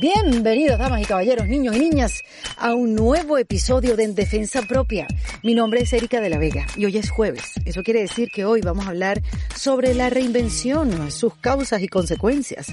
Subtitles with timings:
[0.00, 2.24] Bienvenidos, damas y caballeros, niños y niñas,
[2.56, 5.06] a un nuevo episodio de En Defensa Propia.
[5.42, 7.52] Mi nombre es Erika de la Vega y hoy es jueves.
[7.66, 9.20] Eso quiere decir que hoy vamos a hablar
[9.54, 12.68] sobre la reinvención, sus causas y consecuencias.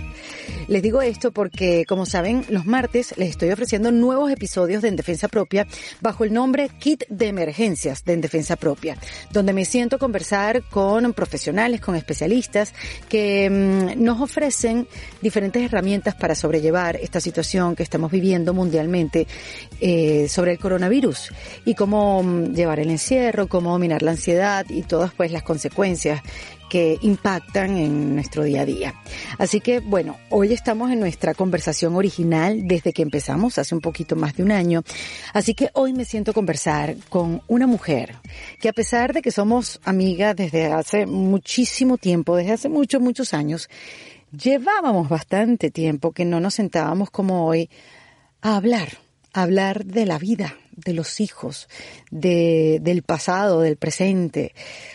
[0.67, 4.97] Les digo esto porque, como saben, los martes les estoy ofreciendo nuevos episodios de En
[4.97, 5.65] Defensa Propia
[6.01, 8.97] bajo el nombre Kit de Emergencias de En Defensa Propia,
[9.31, 12.73] donde me siento a conversar con profesionales, con especialistas
[13.07, 14.87] que mmm, nos ofrecen
[15.21, 19.25] diferentes herramientas para sobrellevar esta situación que estamos viviendo mundialmente
[19.79, 21.31] eh, sobre el coronavirus
[21.63, 26.21] y cómo mm, llevar el encierro, cómo dominar la ansiedad y todas pues las consecuencias
[26.69, 28.93] que impactan en nuestro día a día.
[29.37, 34.15] Así que bueno, hoy estamos en nuestra conversación original desde que empezamos hace un poquito
[34.15, 34.83] más de un año.
[35.33, 38.15] Así que hoy me siento conversar con una mujer
[38.59, 43.33] que a pesar de que somos amigas desde hace muchísimo tiempo, desde hace muchos, muchos
[43.33, 43.69] años,
[44.31, 47.69] Llevábamos bastante tiempo que no nos sentábamos como hoy
[48.41, 48.97] a hablar,
[49.31, 51.67] a hablar de la vida, de los hijos,
[52.11, 54.53] de, del pasado, del presente.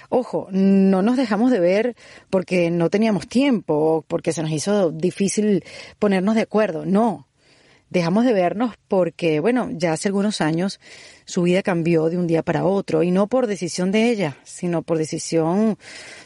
[0.09, 1.97] Ojo, no nos dejamos de ver
[2.31, 5.65] porque no teníamos tiempo, porque se nos hizo difícil
[5.99, 6.87] ponernos de acuerdo.
[6.87, 7.27] No,
[7.93, 10.81] dejamos de vernos porque, bueno, ya hace algunos años
[11.27, 14.83] su vida cambió de un día para otro y no por decisión de ella, sino
[14.83, 15.77] por decisión,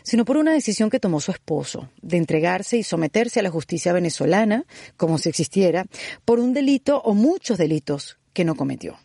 [0.02, 3.92] sino por una decisión que tomó su esposo de entregarse y someterse a la justicia
[3.92, 4.64] venezolana,
[4.96, 5.86] como si existiera,
[6.24, 8.98] por un delito o muchos delitos que no cometió.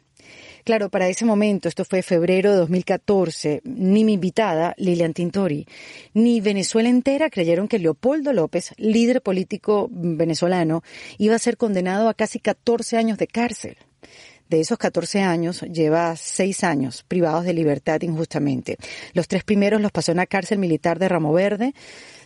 [0.64, 5.68] Claro, para ese momento, esto fue febrero de 2014, ni mi invitada, Lilian Tintori,
[6.14, 10.84] ni Venezuela entera creyeron que Leopoldo López, líder político venezolano,
[11.18, 13.78] iba a ser condenado a casi 14 años de cárcel.
[14.50, 18.76] De esos 14 años, lleva 6 años privados de libertad injustamente.
[19.14, 21.74] Los tres primeros los pasó en la cárcel militar de Ramo Verde.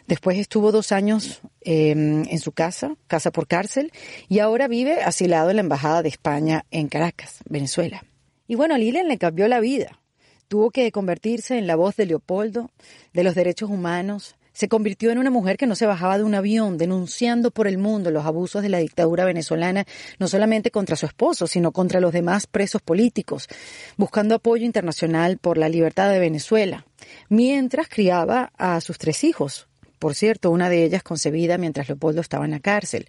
[0.07, 3.91] Después estuvo dos años eh, en su casa, casa por cárcel,
[4.27, 8.03] y ahora vive asilado en la Embajada de España en Caracas, Venezuela.
[8.47, 9.99] Y bueno, Lilian le cambió la vida.
[10.47, 12.71] Tuvo que convertirse en la voz de Leopoldo,
[13.13, 14.35] de los derechos humanos.
[14.53, 17.77] Se convirtió en una mujer que no se bajaba de un avión, denunciando por el
[17.77, 19.85] mundo los abusos de la dictadura venezolana,
[20.19, 23.49] no solamente contra su esposo, sino contra los demás presos políticos,
[23.97, 26.85] buscando apoyo internacional por la libertad de Venezuela,
[27.27, 29.67] mientras criaba a sus tres hijos.
[29.99, 33.07] Por cierto, una de ellas concebida mientras Leopoldo estaba en la cárcel.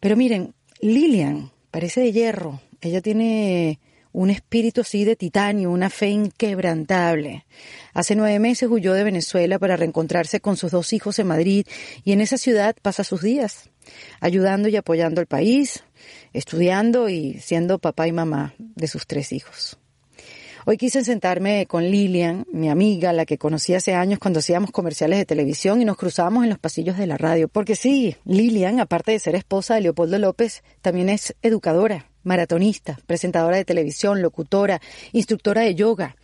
[0.00, 2.60] Pero miren, Lilian parece de hierro.
[2.80, 3.78] Ella tiene
[4.12, 7.46] un espíritu así de titanio, una fe inquebrantable.
[7.94, 11.66] Hace nueve meses huyó de Venezuela para reencontrarse con sus dos hijos en Madrid
[12.04, 13.70] y en esa ciudad pasa sus días,
[14.20, 15.84] ayudando y apoyando al país,
[16.32, 19.78] estudiando y siendo papá y mamá de sus tres hijos.
[20.66, 25.18] Hoy quise sentarme con Lilian, mi amiga, la que conocí hace años cuando hacíamos comerciales
[25.18, 27.48] de televisión y nos cruzábamos en los pasillos de la radio.
[27.48, 33.56] Porque sí, Lilian, aparte de ser esposa de Leopoldo López, también es educadora, maratonista, presentadora
[33.56, 34.80] de televisión, locutora,
[35.12, 36.16] instructora de yoga.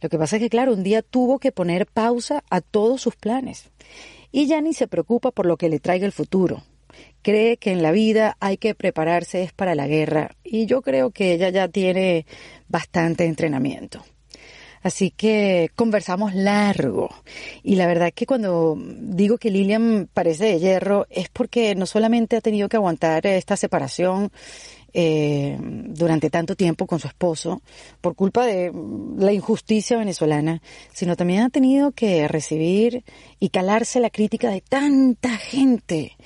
[0.00, 3.16] Lo que pasa es que, claro, un día tuvo que poner pausa a todos sus
[3.16, 3.70] planes.
[4.32, 6.62] Y ya ni se preocupa por lo que le traiga el futuro.
[7.22, 10.34] Cree que en la vida hay que prepararse es para la guerra.
[10.42, 12.26] Y yo creo que ella ya tiene
[12.68, 14.02] bastante entrenamiento.
[14.82, 17.08] Así que conversamos largo.
[17.62, 22.36] Y la verdad que cuando digo que Lilian parece de hierro es porque no solamente
[22.36, 24.32] ha tenido que aguantar esta separación
[24.94, 27.62] eh, durante tanto tiempo con su esposo
[28.00, 28.72] por culpa de
[29.16, 33.04] la injusticia venezolana, sino también ha tenido que recibir
[33.38, 36.16] y calarse la crítica de tanta gente,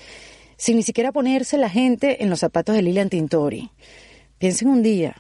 [0.57, 3.71] sin ni siquiera ponerse la gente en los zapatos de Lilian Tintori.
[4.39, 5.17] Piensen un día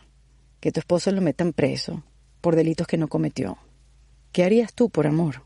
[0.60, 2.02] que tu esposo lo metan preso
[2.40, 3.58] por delitos que no cometió.
[4.32, 5.45] ¿Qué harías tú por amor?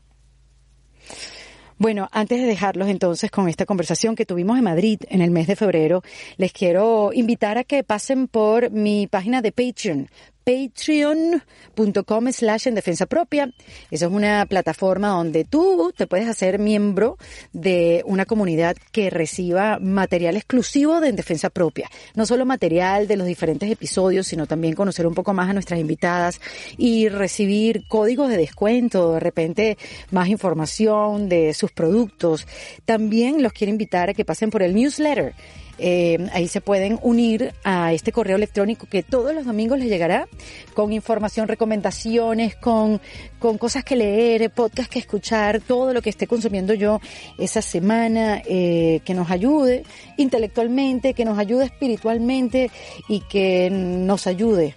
[1.81, 5.47] Bueno, antes de dejarlos entonces con esta conversación que tuvimos en Madrid en el mes
[5.47, 6.03] de febrero,
[6.37, 10.07] les quiero invitar a que pasen por mi página de Patreon,
[10.43, 13.51] patreon.com slash en defensa propia.
[13.89, 17.17] Esa es una plataforma donde tú te puedes hacer miembro
[17.53, 21.89] de una comunidad que reciba material exclusivo de en defensa propia.
[22.15, 25.79] No solo material de los diferentes episodios, sino también conocer un poco más a nuestras
[25.79, 26.41] invitadas
[26.77, 29.77] y recibir códigos de descuento, de repente
[30.09, 32.47] más información de sus productos.
[32.85, 35.33] También los quiero invitar a que pasen por el newsletter
[35.77, 40.27] eh, ahí se pueden unir a este correo electrónico que todos los domingos les llegará
[40.73, 43.01] con información, recomendaciones, con,
[43.39, 46.99] con cosas que leer, podcast que escuchar, todo lo que esté consumiendo yo
[47.37, 49.83] esa semana, eh, que nos ayude
[50.17, 52.71] intelectualmente, que nos ayude espiritualmente
[53.07, 54.75] y que nos ayude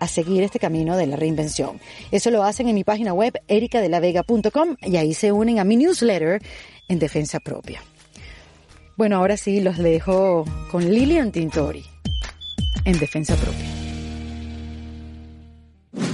[0.00, 1.80] a seguir este camino de la reinvención.
[2.10, 6.42] Eso lo hacen en mi página web ericadelavega.com y ahí se unen a mi newsletter
[6.88, 7.82] en defensa propia.
[8.96, 11.84] Bueno, ahora sí los dejo con Lilian Tintori
[12.84, 13.66] en defensa propia.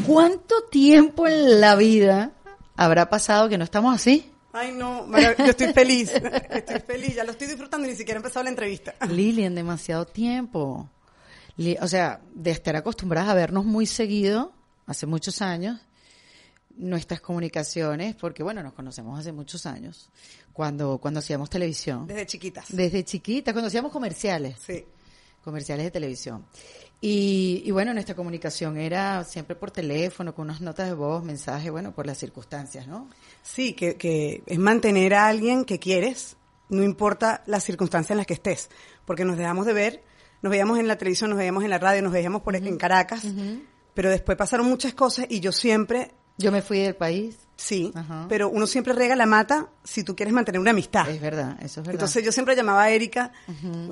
[0.07, 2.33] ¿Cuánto tiempo en la vida
[2.77, 4.31] habrá pasado que no estamos así?
[4.53, 6.11] Ay, no, yo estoy feliz,
[6.51, 8.95] estoy feliz, ya lo estoy disfrutando, ni siquiera he empezado la entrevista.
[9.09, 10.89] Lilian, demasiado tiempo.
[11.81, 14.53] O sea, de estar acostumbradas a vernos muy seguido,
[14.87, 15.79] hace muchos años,
[16.81, 20.11] nuestras comunicaciones, porque bueno, nos conocemos hace muchos años,
[20.53, 22.07] cuando, cuando hacíamos televisión.
[22.07, 22.67] Desde chiquitas.
[22.71, 24.57] Desde chiquitas, cuando hacíamos comerciales.
[24.65, 24.85] Sí.
[25.45, 26.47] Comerciales de televisión.
[27.01, 31.71] Y, y bueno, nuestra comunicación era siempre por teléfono, con unas notas de voz, mensajes,
[31.71, 33.09] bueno, por las circunstancias, ¿no?
[33.43, 36.37] Sí, que, que es mantener a alguien que quieres,
[36.69, 38.69] no importa las circunstancias en las que estés,
[39.07, 40.03] porque nos dejamos de ver,
[40.43, 43.27] nos veíamos en la televisión, nos veíamos en la radio, nos veíamos por, en Caracas,
[43.95, 47.37] pero después pasaron muchas cosas y yo siempre yo me fui del país.
[47.61, 47.93] Sí,
[48.27, 51.07] pero uno siempre rega la mata si tú quieres mantener una amistad.
[51.11, 51.93] Es verdad, eso es verdad.
[51.93, 53.33] Entonces yo siempre llamaba a Erika,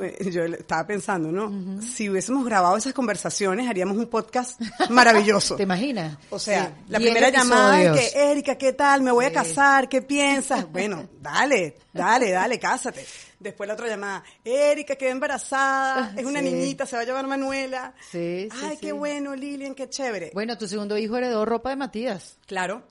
[0.01, 1.83] eh, yo estaba pensando, ¿no?
[1.83, 4.59] Si hubiésemos grabado esas conversaciones, haríamos un podcast
[4.89, 5.57] maravilloso.
[5.57, 6.17] ¿Te imaginas?
[6.31, 9.03] O sea, la primera llamada que, Erika, ¿qué tal?
[9.03, 10.67] Me voy a casar, ¿qué piensas?
[10.79, 13.05] Bueno, dale, dale, dale, cásate.
[13.41, 17.95] Después la otra llamada, Erika quedó embarazada, es una niñita, se va a llamar Manuela.
[18.11, 20.33] Sí, sí Ay, qué bueno, Lilian, qué chévere.
[20.35, 22.37] Bueno, tu segundo hijo heredó ropa de Matías.
[22.47, 22.83] Claro.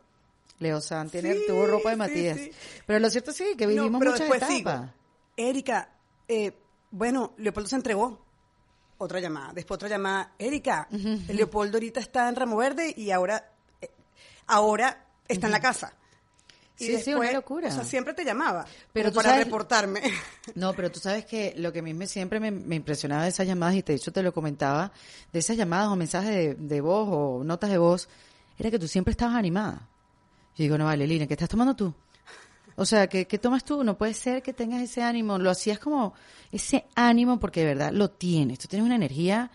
[0.60, 2.40] Leo San tiene, tuvo ropa de Matías.
[2.86, 4.90] Pero lo cierto sí, que vivimos no, pero muchas etapas.
[5.36, 5.90] Erika,
[6.28, 6.54] eh,
[6.92, 8.26] bueno, Leopoldo se entregó.
[9.00, 9.54] Otra llamada.
[9.54, 10.34] Después otra llamada.
[10.40, 10.88] Erika,
[11.28, 13.52] Leopoldo ahorita está en Ramo Verde y ahora,
[13.82, 13.92] eh,
[14.48, 15.94] ahora está en la casa.
[16.79, 17.69] Y sí, sí, una locura.
[17.69, 20.01] O sea, siempre te llamaba pero para reportarme.
[20.56, 23.47] No, pero tú sabes que lo que a mí me, siempre me, impresionaba de esas
[23.47, 24.91] llamadas, y de hecho te lo comentaba,
[25.33, 28.07] de esas llamadas o mensajes de, voz o notas de voz,
[28.57, 29.88] era que tú siempre estabas animada.
[30.56, 31.94] Yo digo, no vale, Lina, ¿qué estás tomando tú?
[32.75, 33.83] O sea, ¿qué, ¿qué, tomas tú?
[33.83, 35.39] No puede ser que tengas ese ánimo.
[35.39, 36.13] Lo hacías como
[36.51, 38.59] ese ánimo porque de verdad lo tienes.
[38.59, 39.51] Tú tienes una energía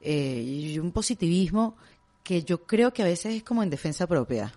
[0.00, 1.76] eh, y un positivismo
[2.22, 4.52] que yo creo que a veces es como en defensa propia.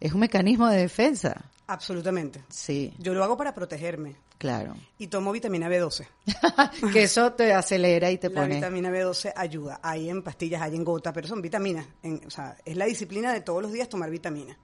[0.00, 1.51] Es un mecanismo de defensa.
[1.66, 2.44] Absolutamente.
[2.48, 2.92] Sí.
[2.98, 4.16] Yo lo hago para protegerme.
[4.38, 4.74] Claro.
[4.98, 6.06] Y tomo vitamina B12.
[6.92, 8.48] que eso te acelera y te pone.
[8.48, 9.80] La vitamina B12 ayuda.
[9.82, 11.86] Hay en pastillas, hay en gota, pero son vitaminas.
[12.26, 14.58] o sea, es la disciplina de todos los días tomar vitamina.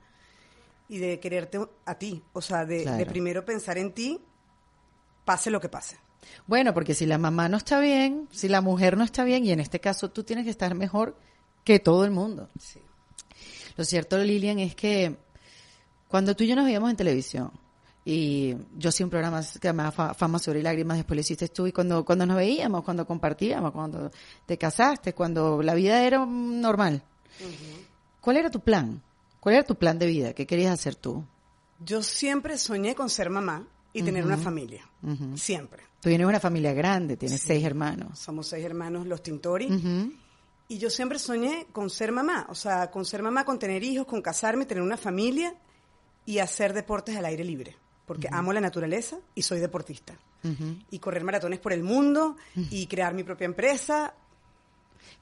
[0.88, 2.22] Y de quererte a ti.
[2.32, 4.20] O sea, de, de primero pensar en ti,
[5.24, 5.96] pase lo que pase.
[6.46, 9.52] Bueno, porque si la mamá no está bien, si la mujer no está bien, y
[9.52, 11.16] en este caso tú tienes que estar mejor
[11.64, 12.48] que todo el mundo.
[12.58, 12.80] Sí.
[13.76, 15.16] Lo cierto, Lilian, es que
[16.08, 17.50] cuando tú y yo nos veíamos en televisión,
[18.04, 21.72] y yo hacía un programa que llamaba Fama sobre lágrimas, después lo hiciste tú, y
[21.72, 24.10] cuando, cuando nos veíamos, cuando compartíamos, cuando
[24.46, 27.02] te casaste, cuando la vida era normal,
[28.20, 29.02] ¿cuál era tu plan?
[29.40, 30.32] ¿Cuál era tu plan de vida?
[30.32, 31.22] ¿Qué querías hacer tú?
[31.84, 34.88] Yo siempre soñé con ser mamá y tener una familia.
[35.34, 35.82] Siempre.
[36.00, 38.18] Tú tienes una familia grande, tienes seis hermanos.
[38.18, 39.68] Somos seis hermanos, los Tintori.
[40.68, 44.06] Y yo siempre soñé con ser mamá, o sea, con ser mamá, con tener hijos,
[44.06, 45.54] con casarme, tener una familia
[46.28, 50.12] y hacer deportes al aire libre, porque amo la naturaleza y soy deportista.
[50.90, 54.12] Y correr maratones por el mundo y crear mi propia empresa.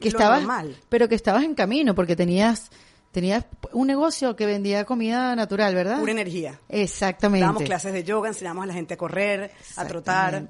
[0.00, 0.44] Que estabas,
[0.88, 2.72] pero que estabas en camino, porque tenías
[3.12, 6.00] tenías un negocio que vendía comida natural, ¿verdad?
[6.00, 6.60] Pura energía.
[6.68, 7.42] Exactamente.
[7.42, 10.48] Dábamos clases de yoga, enseñamos a la gente a correr, a trotar.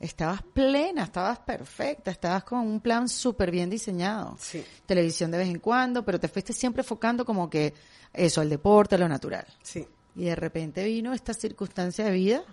[0.00, 4.36] Estabas plena, estabas perfecta, estabas con un plan súper bien diseñado.
[4.38, 4.64] Sí.
[4.86, 7.74] Televisión de vez en cuando, pero te fuiste siempre enfocando como que
[8.12, 9.46] eso, al deporte, a lo natural.
[9.62, 9.86] Sí.
[10.14, 12.44] Y de repente vino esta circunstancia de vida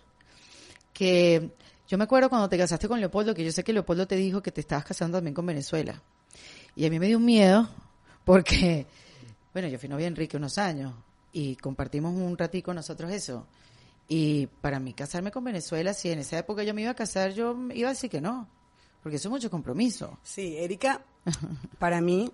[0.92, 1.52] que
[1.88, 4.42] yo me acuerdo cuando te casaste con Leopoldo, que yo sé que Leopoldo te dijo
[4.42, 6.02] que te estabas casando también con Venezuela.
[6.76, 7.70] Y a mí me dio un miedo
[8.24, 8.88] porque,
[9.54, 10.94] bueno, yo fui novia de Enrique unos años
[11.32, 13.46] y compartimos un ratico nosotros eso.
[14.08, 17.34] Y para mí casarme con Venezuela, si en esa época yo me iba a casar,
[17.34, 18.48] yo iba a decir que no,
[19.02, 20.20] porque eso es mucho compromiso.
[20.24, 21.04] Sí, Erika,
[21.80, 22.32] para mí,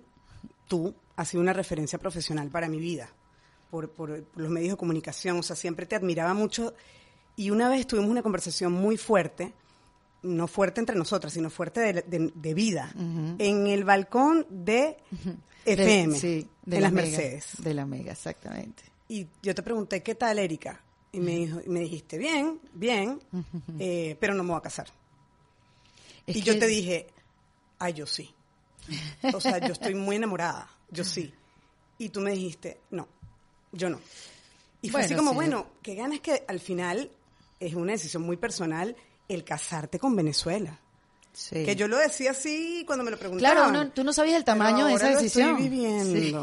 [0.68, 3.08] tú has sido una referencia profesional para mi vida,
[3.70, 6.74] por, por, los medios de comunicación, o sea, siempre te admiraba mucho.
[7.36, 9.54] Y una vez tuvimos una conversación muy fuerte,
[10.22, 14.98] no fuerte entre nosotras, sino fuerte de, vida, en el balcón de
[15.64, 17.54] FM, de, de las Mercedes.
[17.58, 18.82] De la Mega, exactamente.
[19.08, 20.80] Y yo te pregunté, ¿qué tal, Erika?
[21.14, 23.20] Y me, dijo, me dijiste, bien, bien,
[23.78, 24.88] eh, pero no me voy a casar.
[26.26, 27.08] y yo te dije,
[27.78, 28.34] ay, yo sí.
[29.34, 31.32] O sea, yo estoy muy enamorada, yo sí.
[31.98, 33.06] Y tú me dijiste, no,
[33.72, 34.00] yo no.
[34.80, 37.10] Y fue así como, bueno, qué ganas que al final
[37.60, 38.96] es una decisión muy personal
[39.28, 40.80] el casarte con Venezuela.
[41.32, 41.64] Sí.
[41.64, 43.70] Que yo lo decía así cuando me lo preguntaban.
[43.70, 45.50] Claro, tú no sabías el tamaño de esa decisión.
[45.50, 46.42] Estoy viviendo.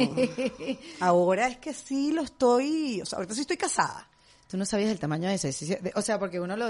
[0.99, 4.08] Ahora es que sí lo estoy, o sea, ahorita sí estoy casada.
[4.49, 5.79] Tú no sabías el tamaño de ese.
[5.93, 6.69] O sea, porque uno lo,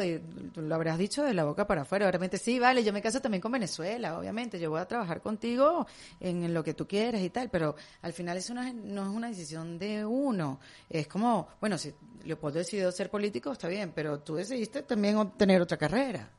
[0.55, 2.11] lo habrás dicho de la boca para afuera.
[2.11, 4.59] Realmente sí, vale, yo me caso también con Venezuela, obviamente.
[4.59, 5.87] Yo voy a trabajar contigo
[6.19, 9.07] en, lo que tú quieras y tal, pero al final eso no es, no es
[9.07, 10.59] una decisión de uno.
[10.89, 11.93] Es como, bueno, si
[12.25, 16.33] Leopoldo decidió ser político, está bien, pero tú decidiste también obtener otra carrera.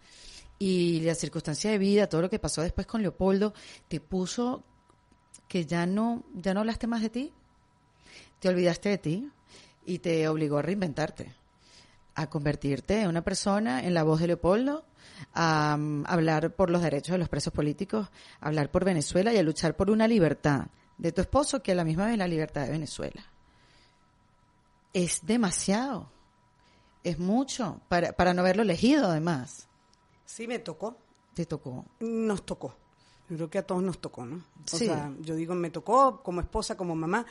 [0.58, 3.54] Y la circunstancia de vida, todo lo que pasó después con Leopoldo,
[3.88, 4.62] te puso
[5.48, 7.32] que ya no, ya no hablaste más de ti,
[8.40, 9.30] te olvidaste de ti
[9.84, 11.34] y te obligó a reinventarte,
[12.14, 14.84] a convertirte en una persona, en la voz de Leopoldo,
[15.34, 18.08] a, mm, hablar por los derechos de los presos políticos,
[18.40, 20.66] a hablar por Venezuela y a luchar por una libertad
[20.98, 23.24] de tu esposo que a la misma vez la libertad de Venezuela.
[24.92, 26.10] Es demasiado,
[27.04, 29.68] es mucho para, para no haberlo elegido además.
[30.24, 30.96] Sí, me tocó.
[31.34, 31.84] ¿Te tocó?
[32.00, 32.74] Nos tocó.
[33.28, 34.44] Yo creo que a todos nos tocó, ¿no?
[34.64, 37.24] O sea, yo digo, me tocó como esposa, como mamá,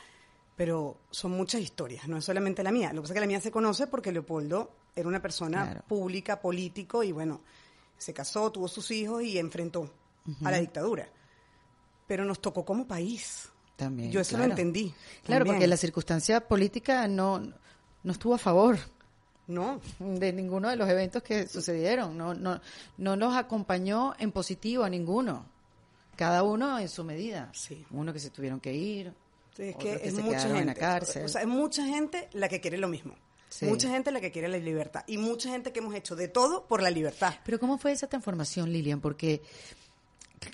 [0.60, 2.92] pero son muchas historias, no es solamente la mía.
[2.92, 6.38] Lo que pasa es que la mía se conoce porque Leopoldo era una persona pública,
[6.38, 7.40] político, y bueno,
[7.96, 9.90] se casó, tuvo sus hijos y enfrentó
[10.44, 11.08] a la dictadura.
[12.06, 13.48] Pero nos tocó como país.
[13.74, 14.12] También.
[14.12, 14.92] Yo eso lo entendí.
[15.24, 17.38] Claro, porque la circunstancia política no,
[18.02, 18.76] no estuvo a favor.
[19.46, 19.80] No.
[19.98, 22.18] De ninguno de los eventos que sucedieron.
[22.18, 22.60] No, no,
[22.98, 25.46] no nos acompañó en positivo a ninguno.
[26.16, 27.50] Cada uno en su medida.
[27.54, 27.82] Sí.
[27.92, 29.14] Uno que se tuvieron que ir,
[29.58, 30.58] es que, es mucha gente.
[30.58, 31.24] En la cárcel.
[31.24, 33.14] O sea, es mucha gente la que quiere lo mismo.
[33.62, 35.02] Mucha gente la que quiere la libertad.
[35.06, 37.34] Y mucha gente que hemos hecho de todo por la libertad.
[37.44, 39.00] Pero ¿cómo fue esa transformación, Lilian?
[39.00, 39.42] Porque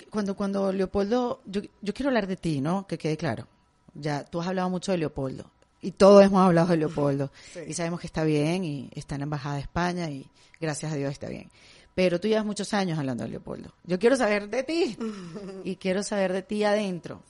[0.09, 2.87] cuando, cuando Leopoldo, yo, yo quiero hablar de ti, ¿no?
[2.87, 3.47] Que quede claro.
[3.93, 5.51] Ya, tú has hablado mucho de Leopoldo.
[5.79, 7.31] Y todos hemos hablado de Leopoldo.
[7.67, 10.27] Y sabemos que está bien y está en la Embajada de España y
[10.59, 11.49] gracias a Dios está bien
[11.97, 13.73] pero tú llevas muchos años hablando de Leopoldo.
[13.83, 14.95] Yo quiero saber de ti
[15.63, 17.23] y quiero saber de ti adentro.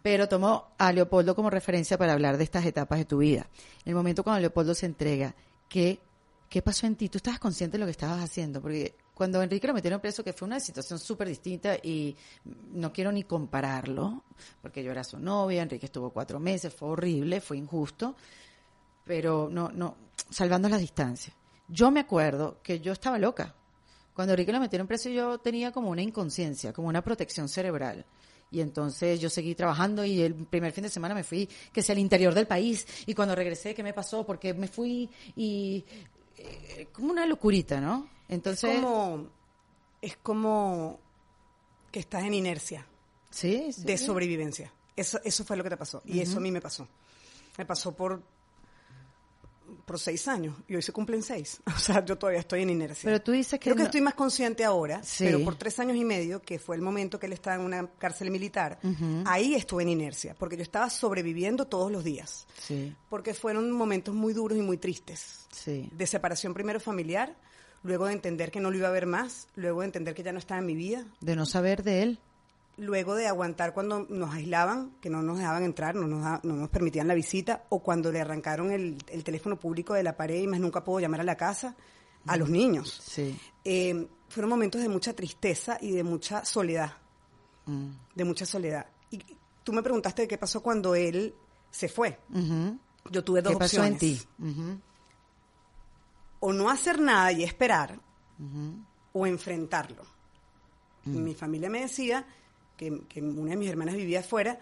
[0.00, 3.46] Pero tomo a Leopoldo como referencia para hablar de estas etapas de tu vida.
[3.84, 5.34] En el momento cuando Leopoldo se entrega,
[5.68, 5.98] ¿qué,
[6.48, 7.10] qué pasó en ti?
[7.10, 8.62] ¿Tú estabas consciente de lo que estabas haciendo?
[8.62, 12.16] Porque cuando Enrique lo metieron preso, que fue una situación súper distinta y
[12.72, 14.24] no quiero ni compararlo,
[14.62, 18.16] porque yo era su novia, Enrique estuvo cuatro meses, fue horrible, fue injusto,
[19.04, 19.96] pero no, no,
[20.30, 21.36] salvando las distancias.
[21.68, 23.54] Yo me acuerdo que yo estaba loca
[24.14, 28.04] cuando Enrique lo metieron preso yo tenía como una inconsciencia, como una protección cerebral.
[28.50, 31.94] Y entonces yo seguí trabajando y el primer fin de semana me fui, que sea
[31.94, 32.86] al interior del país.
[33.06, 34.24] Y cuando regresé, ¿qué me pasó?
[34.24, 35.84] Porque me fui y...
[36.36, 38.08] Eh, como una locurita, ¿no?
[38.28, 38.76] Entonces...
[38.76, 39.28] Es como,
[40.00, 41.00] es como
[41.90, 42.86] que estás en inercia.
[43.30, 44.72] Sí, De sobrevivencia.
[44.94, 46.00] Eso, eso fue lo que te pasó.
[46.04, 46.86] Y eso a mí me pasó.
[47.58, 48.22] Me pasó por
[49.84, 51.60] por seis años y hoy se cumplen seis.
[51.74, 53.06] O sea, yo todavía estoy en inercia.
[53.08, 53.64] Pero tú dices que.
[53.64, 56.82] Creo que estoy más consciente ahora, pero por tres años y medio, que fue el
[56.82, 58.78] momento que él estaba en una cárcel militar,
[59.26, 62.46] ahí estuve en inercia, porque yo estaba sobreviviendo todos los días.
[62.58, 62.94] Sí.
[63.10, 65.46] Porque fueron momentos muy duros y muy tristes.
[65.52, 65.90] Sí.
[65.92, 67.36] De separación primero familiar,
[67.82, 70.32] luego de entender que no lo iba a ver más, luego de entender que ya
[70.32, 71.04] no estaba en mi vida.
[71.20, 72.20] De no saber de él
[72.76, 76.68] luego de aguantar cuando nos aislaban, que no nos dejaban entrar, no nos, no nos
[76.68, 80.60] permitían la visita, o cuando le arrancaron el, teléfono público de la pared y más
[80.60, 81.76] nunca puedo llamar a la casa,
[82.26, 83.00] a los niños.
[83.04, 83.38] Sí.
[83.64, 86.92] Eh, fueron momentos de mucha tristeza y de mucha soledad.
[87.66, 87.90] Mm.
[88.14, 88.86] De mucha soledad.
[89.10, 89.22] Y
[89.62, 91.34] tú me preguntaste qué pasó cuando él
[91.70, 92.18] se fue.
[93.10, 94.20] Yo tuve dos ¿Qué pasó en ti?
[96.40, 98.00] O no hacer nada y esperar,
[99.12, 100.02] o enfrentarlo.
[101.04, 101.22] Mm.
[101.22, 102.26] Mi familia me decía
[102.76, 102.90] que,
[103.20, 104.58] una de mis hermanas vivía afuera,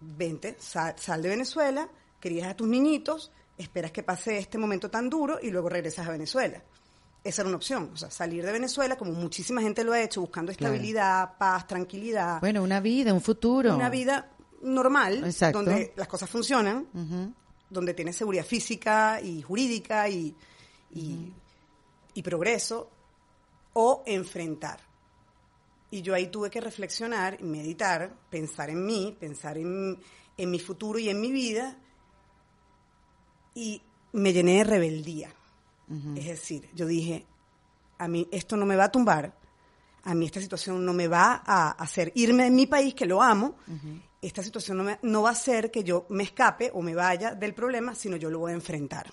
[0.00, 1.88] vente, sal, de Venezuela,
[2.20, 6.10] crías a tus niñitos, esperas que pase este momento tan duro y luego regresas a
[6.10, 6.62] Venezuela.
[7.24, 10.20] Esa era una opción, o sea, salir de Venezuela, como muchísima gente lo ha hecho,
[10.20, 12.40] buscando estabilidad, paz, tranquilidad.
[12.40, 13.74] Bueno, una vida, un futuro.
[13.74, 14.30] Una vida
[14.62, 16.86] normal, donde las cosas funcionan,
[17.68, 20.34] donde tienes seguridad física y jurídica y,
[20.92, 22.90] y progreso,
[23.72, 24.85] o enfrentar.
[25.90, 29.98] Y yo ahí tuve que reflexionar, meditar, pensar en mí, pensar en,
[30.36, 31.76] mi futuro y en mi vida.
[33.54, 33.80] Y
[34.12, 35.32] me llené de rebeldía.
[36.16, 37.24] Es decir, yo dije,
[37.98, 39.32] a mí esto no me va a tumbar,
[40.02, 43.22] a mí esta situación no me va a hacer irme de mi país, que lo
[43.22, 43.54] amo,
[44.20, 47.54] esta situación no, no, va a hacer que yo me escape o me vaya del
[47.54, 49.12] problema, sino yo lo voy a enfrentar.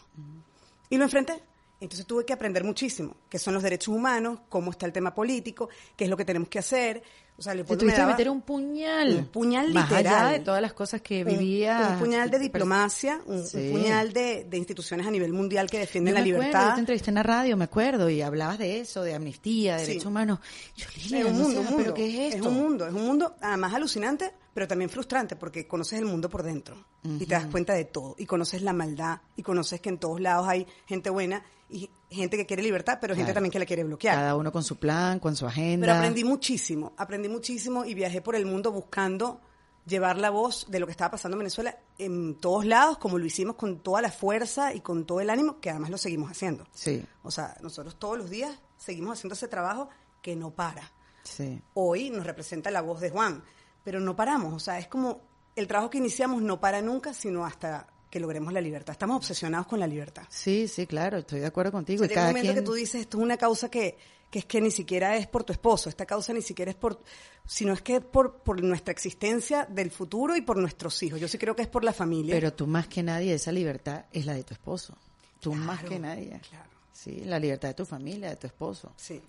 [0.89, 1.43] Y lo enfrenté.
[1.83, 5.67] Entonces tuve que aprender muchísimo, qué son los derechos humanos, cómo está el tema político,
[5.97, 7.03] qué es lo que tenemos que hacer,
[7.35, 9.17] O sea, Leopoldo me daba meter un puñal.
[9.17, 10.31] Un puñal literal.
[10.31, 11.89] de todas las cosas que vivía.
[11.91, 16.69] Un, puñal de diplomacia, un, puñal de, instituciones a nivel mundial que defienden la libertad.
[16.69, 19.85] Yo te entrevisté en la radio, me acuerdo, y hablabas de eso, de amnistía, de
[19.85, 20.39] derechos humanos.
[20.77, 22.47] Yo, es un mundo, ¿pero qué es esto?
[22.47, 26.29] Es un mundo, es un mundo además alucinante, pero también frustrante, porque conoces el mundo
[26.29, 28.15] por dentro y te das cuenta de todo.
[28.17, 32.37] Y conoces la maldad, y conoces que en todos lados hay gente buena y gente
[32.37, 34.15] que quiere libertad, pero gente también que la quiere bloquear.
[34.15, 35.87] Cada uno con su plan, con su agenda.
[35.87, 39.41] Pero aprendí muchísimo, aprendí muchísimo y viajé por el mundo buscando
[39.87, 43.25] llevar la voz de lo que estaba pasando en Venezuela en todos lados, como lo
[43.25, 46.67] hicimos con toda la fuerza y con todo el ánimo, que además lo seguimos haciendo.
[46.71, 47.03] Sí.
[47.23, 49.89] O sea, nosotros todos los días seguimos haciendo ese trabajo
[50.21, 50.91] que no para.
[51.23, 51.59] Sí.
[51.73, 53.43] Hoy nos representa la voz de Juan,
[53.83, 54.53] pero no paramos.
[54.53, 55.21] O sea, es como
[55.55, 58.91] el trabajo que iniciamos no para nunca, sino hasta que logremos la libertad.
[58.91, 60.21] Estamos obsesionados con la libertad.
[60.29, 62.05] Sí, sí, claro, estoy de acuerdo contigo.
[62.05, 63.97] y cada momento que tú dices, esto es una causa que,
[64.29, 67.01] que es que ni siquiera es por tu esposo, esta causa ni siquiera es por,
[67.47, 71.19] sino es que es por, por nuestra existencia del futuro y por nuestros hijos.
[71.19, 72.35] Yo sí creo que es por la familia.
[72.35, 74.95] Pero tú más que nadie, esa libertad es la de tu esposo.
[75.39, 76.39] Tú más que nadie.
[76.47, 76.69] Claro.
[76.91, 78.93] Sí, la libertad de tu familia, de tu esposo.
[78.95, 79.19] Sí.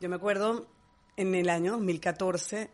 [0.00, 0.68] Yo me acuerdo
[1.16, 2.70] en el año 2014,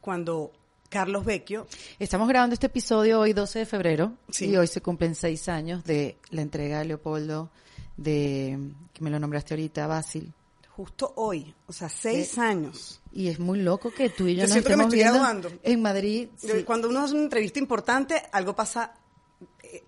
[0.00, 0.52] cuando
[0.94, 1.66] Carlos Vecchio.
[1.98, 6.18] Estamos grabando este episodio hoy 12 de febrero y hoy se cumplen seis años de
[6.30, 7.50] la entrega de Leopoldo
[7.96, 8.56] de,
[8.92, 10.32] que me lo nombraste ahorita, Basil.
[10.76, 13.00] Justo hoy, o sea, seis años.
[13.12, 15.20] Y es muy loco que tú y yo, nos estemos viendo
[15.64, 16.28] en Madrid.
[16.64, 18.94] Cuando uno hace una entrevista importante, algo pasa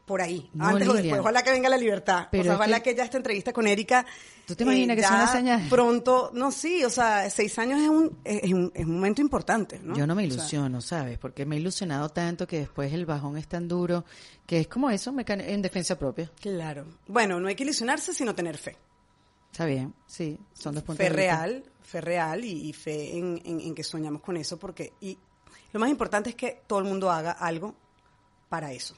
[0.05, 1.21] por ahí, antes o después.
[1.21, 2.29] Ojalá que venga la libertad.
[2.31, 2.95] Pero ojalá que...
[2.95, 4.07] ya esta entrevista con Erika.
[4.47, 5.69] ¿Tú te imaginas que son las?
[5.69, 9.81] Pronto, no, sí, o sea, seis años es un, es un, es un momento importante,
[9.83, 9.97] ¿no?
[9.97, 11.19] Yo no me ilusiono, ¿sabes?
[11.19, 14.05] Porque me he ilusionado tanto que después el bajón es tan duro
[14.47, 16.31] que es como eso, en defensa propia.
[16.41, 16.87] Claro.
[17.09, 18.77] Bueno, no hay que ilusionarse, sino tener fe.
[19.51, 23.83] Está bien, sí, son dos puntos Fe real, fe real y, fe en, en que
[23.83, 25.17] soñamos con eso, porque y
[25.73, 27.75] lo más importante es que todo el mundo haga algo
[28.49, 28.95] para eso.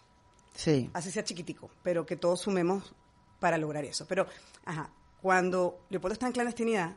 [0.58, 0.90] Sí.
[0.92, 2.92] Así sea chiquitico, pero que todos sumemos
[3.38, 4.06] para lograr eso.
[4.08, 4.26] Pero,
[4.64, 4.90] ajá,
[5.22, 6.96] cuando Leopoldo está en clandestinidad,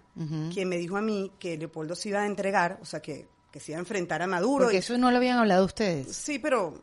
[0.52, 3.60] quien me dijo a mí que Leopoldo se iba a entregar, o sea, que, que
[3.60, 4.66] se iba a enfrentar a Maduro.
[4.66, 6.16] Porque eso no lo habían hablado ustedes.
[6.16, 6.74] Sí, pero...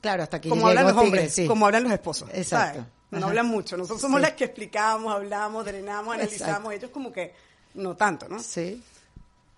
[0.00, 2.30] Claro, hasta que Como hablan los hombres, como hablan los esposos.
[2.32, 2.86] Exacto.
[3.10, 3.76] No hablan mucho.
[3.76, 6.72] Nosotros somos las que explicamos, hablamos, drenamos, analizamos.
[6.72, 7.34] Ellos como que
[7.74, 8.38] no tanto, ¿no?
[8.38, 8.82] Sí.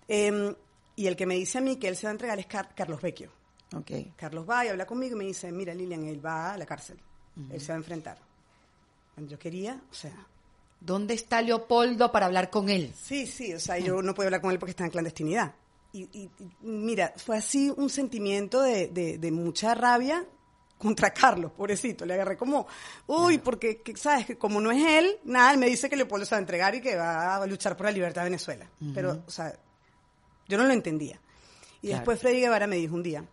[0.09, 0.53] Em,
[0.97, 3.01] y el que me dice a mí que él se va a entregar es Carlos
[3.01, 3.31] Vecchio.
[3.73, 4.13] Okay.
[4.15, 6.97] Carlos va y habla conmigo y me dice, mira Lilian, él va a la cárcel,
[7.51, 8.17] él se va a enfrentar.
[9.17, 10.27] Yo quería, o sea...
[10.79, 12.93] ¿Dónde está Leopoldo para hablar con él?
[13.01, 15.53] Sí, sí, o sea, yo no puedo hablar con él porque está en clandestinidad.
[15.93, 16.29] Y,
[16.61, 20.25] mira, fue así un sentimiento de, de, mucha rabia
[20.77, 22.05] contra Carlos, pobrecito.
[22.05, 22.67] Le agarré como,
[23.07, 24.25] uy, porque, ¿sabes?
[24.25, 26.75] Que como no es él, nada, él me dice que Leopoldo se va a entregar
[26.75, 28.69] y que va a luchar por la libertad de Venezuela.
[28.93, 29.57] Pero, o sea,
[30.49, 31.17] yo no lo entendía.
[31.81, 33.23] Y después Freddy Guevara me dijo un día,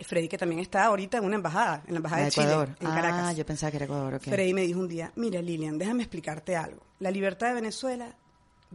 [0.00, 3.22] Freddy, que también está ahorita en una embajada, en la embajada de, Chile, en Caracas.
[3.24, 6.54] Ah, yo pensaba que era Ecuador, Freddy me dijo un día, mira Lilian, déjame explicarte
[6.54, 6.82] algo.
[6.98, 8.14] La libertad de Venezuela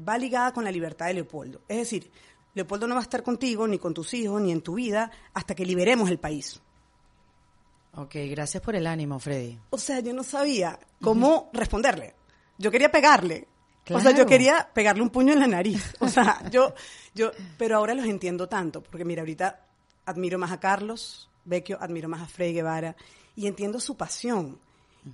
[0.08, 1.62] va ligada con la libertad de Leopoldo.
[1.68, 2.12] Es decir,
[2.54, 5.56] Leopoldo no va a estar contigo, ni con tus hijos, ni en tu vida, hasta
[5.56, 6.62] que liberemos el país.
[7.96, 9.60] Ok, gracias por el ánimo, Freddy.
[9.70, 12.16] O sea, yo no sabía cómo responderle.
[12.58, 13.48] Yo quería pegarle.
[13.90, 15.94] O sea, yo quería pegarle un puño en la nariz.
[16.00, 16.74] O sea, yo,
[17.14, 19.66] yo, pero ahora los entiendo tanto, porque mira, ahorita
[20.06, 22.96] admiro más a Carlos Vecchio, admiro más a Frei Guevara
[23.36, 24.60] y entiendo su pasión.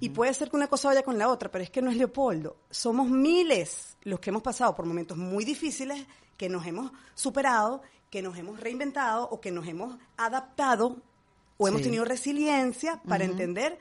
[0.01, 1.95] Y puede ser que una cosa vaya con la otra, pero es que no es
[1.95, 2.57] Leopoldo.
[2.69, 8.21] Somos miles los que hemos pasado por momentos muy difíciles, que nos hemos superado, que
[8.21, 10.97] nos hemos reinventado o que nos hemos adaptado
[11.57, 13.79] o hemos tenido resiliencia para entender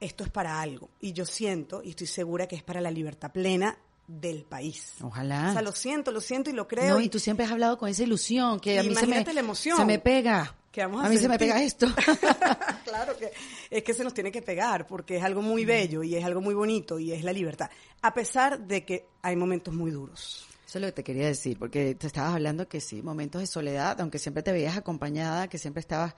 [0.00, 0.90] esto es para algo.
[1.00, 4.94] Y yo siento y estoy segura que es para la libertad plena del país.
[5.02, 5.50] Ojalá.
[5.50, 6.98] O sea, lo siento, lo siento y lo creo.
[6.98, 9.76] y, tú siempre has hablado con esa ilusión que a mí se me, la emoción
[9.76, 10.56] se me pega.
[10.80, 11.86] a, mí se me pega esto.
[12.84, 13.30] claro que
[13.70, 16.40] es que se nos tiene que pegar porque es algo muy bello y es algo
[16.40, 17.70] muy bonito y es la libertad.
[18.00, 20.46] A pesar de que hay momentos muy duros.
[20.66, 23.46] Eso es lo que te quería decir, porque te estabas hablando que sí, momentos de
[23.46, 26.14] soledad, aunque siempre te veías acompañada, que siempre estabas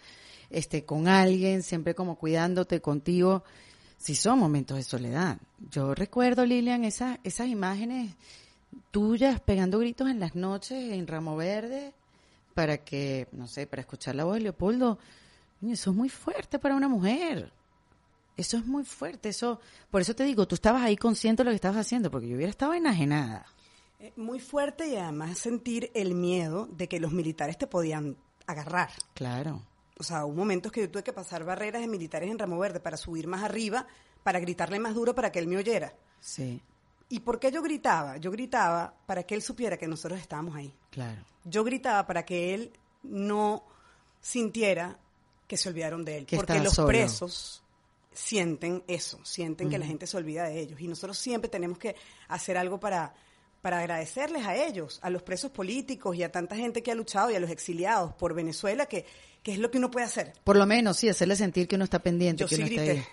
[0.48, 3.44] este con alguien, siempre como cuidándote contigo
[4.00, 5.38] sí son momentos de soledad.
[5.70, 8.16] Yo recuerdo, Lilian, esas, esas imágenes
[8.90, 11.92] tuyas pegando gritos en las noches en Ramo Verde
[12.54, 14.98] para que, no sé, para escuchar la voz de Leopoldo.
[15.62, 17.52] Eso es muy fuerte para una mujer.
[18.38, 19.28] Eso es muy fuerte.
[19.28, 19.60] Eso,
[19.90, 22.36] por eso te digo, tú estabas ahí consciente de lo que estabas haciendo, porque yo
[22.36, 23.44] hubiera estado enajenada.
[23.98, 28.88] Eh, muy fuerte y además sentir el miedo de que los militares te podían agarrar.
[29.12, 29.62] Claro
[30.00, 32.80] o sea, hubo momentos que yo tuve que pasar barreras de militares en Ramo Verde
[32.80, 33.86] para subir más arriba,
[34.22, 35.92] para gritarle más duro para que él me oyera.
[36.20, 36.62] Sí.
[37.10, 38.16] ¿Y por qué yo gritaba?
[38.16, 40.74] Yo gritaba para que él supiera que nosotros estábamos ahí.
[40.90, 41.22] Claro.
[41.44, 43.62] Yo gritaba para que él no
[44.22, 44.98] sintiera
[45.46, 46.26] que se olvidaron de él.
[46.34, 47.62] porque los presos
[48.10, 50.80] sienten eso, sienten que la gente se olvida de ellos.
[50.80, 51.94] Y nosotros siempre tenemos que
[52.28, 53.12] hacer algo para,
[53.60, 57.30] para agradecerles a ellos, a los presos políticos y a tanta gente que ha luchado
[57.30, 59.04] y a los exiliados por Venezuela, que,
[59.42, 60.32] que es lo que uno puede hacer.
[60.44, 63.04] Por lo menos, sí, hacerle sentir que uno está pendiente, que uno está ahí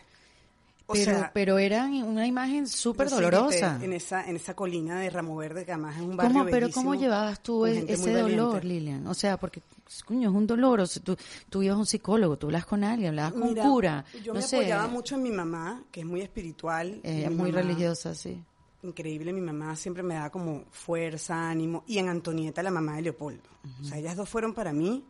[0.94, 3.80] pero, pero eran una imagen súper dolorosa.
[3.82, 6.72] En esa, en esa colina de Ramo Verde, que además es un barrio ¿Cómo, Pero
[6.72, 9.06] ¿cómo llevabas tú e-, ese dolor, Lilian?
[9.08, 9.62] O sea, porque,
[10.06, 10.80] coño, es un dolor.
[10.82, 11.18] O sea, tú,
[11.50, 14.06] tú ibas a un psicólogo, tú hablas con alguien, hablabas con un cura.
[14.24, 17.00] Yo me apoyaba mucho en mi mamá, que es muy espiritual.
[17.04, 18.42] es muy religiosa, sí.
[18.84, 21.84] Increíble, mi mamá siempre me da como fuerza, ánimo.
[21.88, 23.50] Y en Antonieta, la mamá de Leopoldo.
[23.82, 25.04] O sea, ellas dos fueron para mí,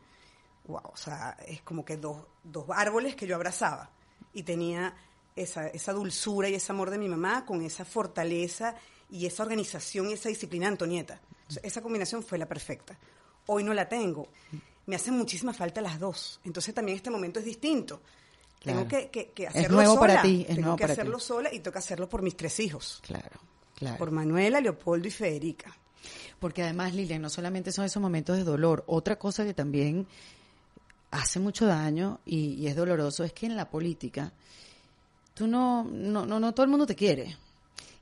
[0.67, 3.89] wow, o sea, es como que dos, dos árboles que yo abrazaba.
[4.33, 4.95] Y tenía
[5.35, 8.75] esa, esa dulzura y ese amor de mi mamá con esa fortaleza
[9.09, 11.21] y esa organización y esa disciplina de Antonieta.
[11.61, 12.97] esa combinación fue la perfecta.
[13.47, 14.27] Hoy no la tengo.
[14.85, 16.39] Me hacen muchísima falta las dos.
[16.43, 18.01] Entonces también este momento es distinto.
[18.63, 20.07] Tengo que, que, hacerlo es nuevo sola.
[20.07, 23.01] Para ti, tengo que hacerlo sola y tengo que hacerlo por mis tres hijos.
[23.05, 23.39] Claro,
[23.77, 23.97] claro.
[23.97, 25.75] Por Manuela, Leopoldo y Federica.
[26.39, 30.05] Porque además, Lilian, no solamente son esos momentos de dolor, otra cosa que también
[31.09, 34.33] hace mucho daño y, y es doloroso es que en la política
[35.37, 37.37] tú no, no, no, no todo el mundo te quiere.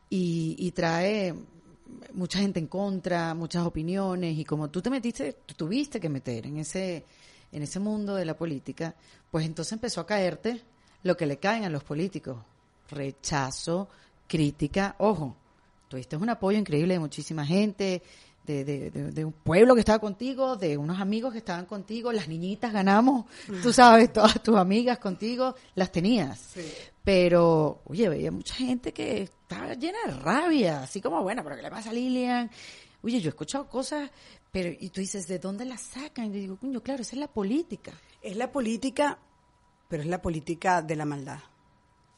[0.09, 1.35] Y, trae
[2.13, 6.57] mucha gente en contra, muchas opiniones, y como tú te metiste, tuviste que meter en
[6.57, 7.03] ese,
[7.51, 8.95] en ese mundo de la política,
[9.29, 10.61] pues entonces empezó a caerte
[11.03, 12.37] lo que le caen a los políticos.
[12.89, 13.89] Rechazo,
[14.25, 15.35] crítica, ojo,
[15.87, 18.01] tuviste un apoyo increíble de muchísima gente,
[18.45, 22.27] de, de, de, un pueblo que estaba contigo, de unos amigos que estaban contigo, las
[22.27, 23.25] niñitas ganamos,
[23.63, 26.39] tú sabes, todas tus amigas contigo, las tenías.
[26.39, 26.61] Sí.
[27.03, 31.61] Pero, oye, veía mucha gente que estaba llena de rabia, así como, bueno, pero ¿qué
[31.61, 32.49] le pasa a Lilian?
[33.01, 34.09] Oye, yo he escuchado cosas,
[34.51, 36.25] pero, y tú dices, ¿de dónde las sacan?
[36.25, 37.93] Y digo, coño, claro, esa es la política.
[38.21, 39.19] Es la política,
[39.87, 41.39] pero es la política de la maldad.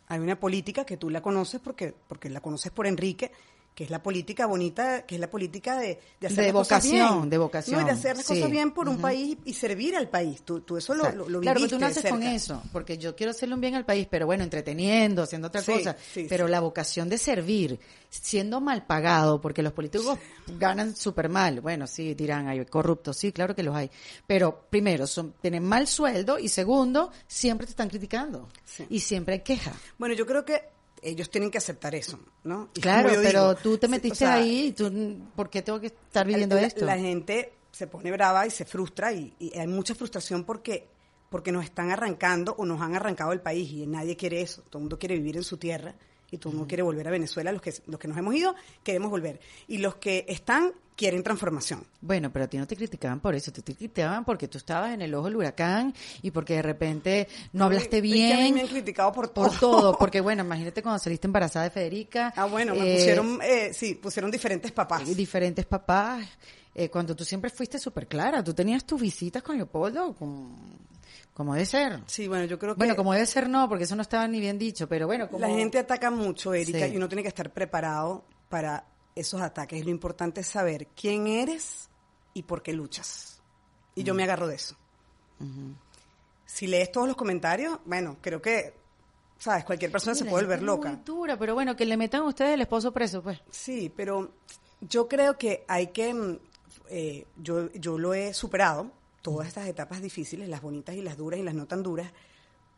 [0.07, 3.31] Hay una política que tú la conoces porque, porque la conoces por Enrique,
[3.77, 7.37] que es la política bonita, que es la política de, de hacer de vocación, de
[7.37, 10.41] vocación, no, de hacer las cosas bien por un país y servir al país.
[10.41, 13.33] Tú, tú eso lo, lo, Claro, pero tú no haces con eso, porque yo quiero
[13.33, 15.95] hacerle un bien al país, pero bueno, entreteniendo, haciendo otra cosa.
[16.27, 20.17] pero la vocación de servir, siendo mal pagado, porque los políticos
[20.57, 21.61] ganan súper mal.
[21.61, 23.91] Bueno, sí, dirán, hay corruptos, sí, claro que los hay.
[24.25, 28.49] Pero primero, son, tienen mal sueldo y segundo, siempre te están criticando.
[28.89, 29.73] Y siempre hay queja.
[29.99, 30.76] Bueno, yo creo que
[31.07, 32.69] ellos tienen que aceptar eso, ¿no?
[32.73, 34.91] claro, pero tú te metiste ahí, tú,
[35.35, 36.85] ¿por qué tengo que estar viviendo esto?
[36.85, 40.87] La gente se pone brava y se frustra y, hay mucha frustración porque
[41.29, 44.79] porque nos están arrancando o nos han arrancado el país y nadie quiere eso, todo
[44.79, 45.93] el mundo quiere vivir en su tierra
[46.31, 48.55] y todo el mundo quiere volver a Venezuela, los que los que nos hemos ido
[48.83, 51.85] queremos volver y los que están quieren transformación.
[52.01, 55.03] Bueno, pero a ti no te criticaban por eso, te criticaban porque tú estabas en
[55.03, 58.39] el ojo del huracán y porque de repente no hablaste bien.
[58.39, 59.47] a mí me han criticado por todo.
[59.47, 62.33] Por todo, porque bueno, imagínate cuando saliste embarazada de Federica.
[62.35, 65.15] Ah, bueno, me eh, pusieron, eh, sí, pusieron diferentes papás.
[65.15, 66.27] Diferentes papás.
[66.73, 70.15] Eh, cuando tú siempre fuiste súper clara, tú tenías tus visitas con Leopoldo,
[71.37, 72.01] como debe ser.
[72.07, 72.79] Sí, bueno, yo creo que...
[72.79, 75.45] Bueno, como debe ser no, porque eso no estaba ni bien dicho, pero bueno, como...
[75.45, 79.85] La gente ataca mucho, Erika, y uno tiene que estar preparado para esos ataques.
[79.85, 81.91] Lo importante es saber quién eres
[82.33, 83.39] y por qué luchas.
[83.93, 84.75] Y yo me agarro de eso.
[86.47, 88.73] Si lees todos los comentarios, bueno, creo que,
[89.37, 89.63] ¿sabes?
[89.63, 90.99] Cualquier persona se puede volver loca.
[91.05, 93.39] dura, pero bueno, que le metan a ustedes el esposo preso, pues.
[93.51, 94.31] Sí, pero
[94.81, 96.39] yo creo que hay que, mm,
[96.89, 101.39] eh, yo, yo lo he superado, todas estas etapas difíciles, las bonitas y las duras
[101.39, 102.11] y las no tan duras,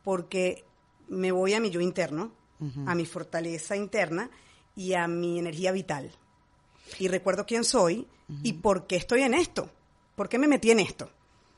[0.02, 0.64] porque
[1.08, 2.32] me voy a mi yo interno,
[2.86, 4.30] a mi fortaleza interna
[4.76, 6.12] y a mi energía vital
[6.98, 8.06] y recuerdo quién soy
[8.42, 9.70] y por qué estoy en esto.
[10.16, 11.10] ¿Por qué me metí en esto?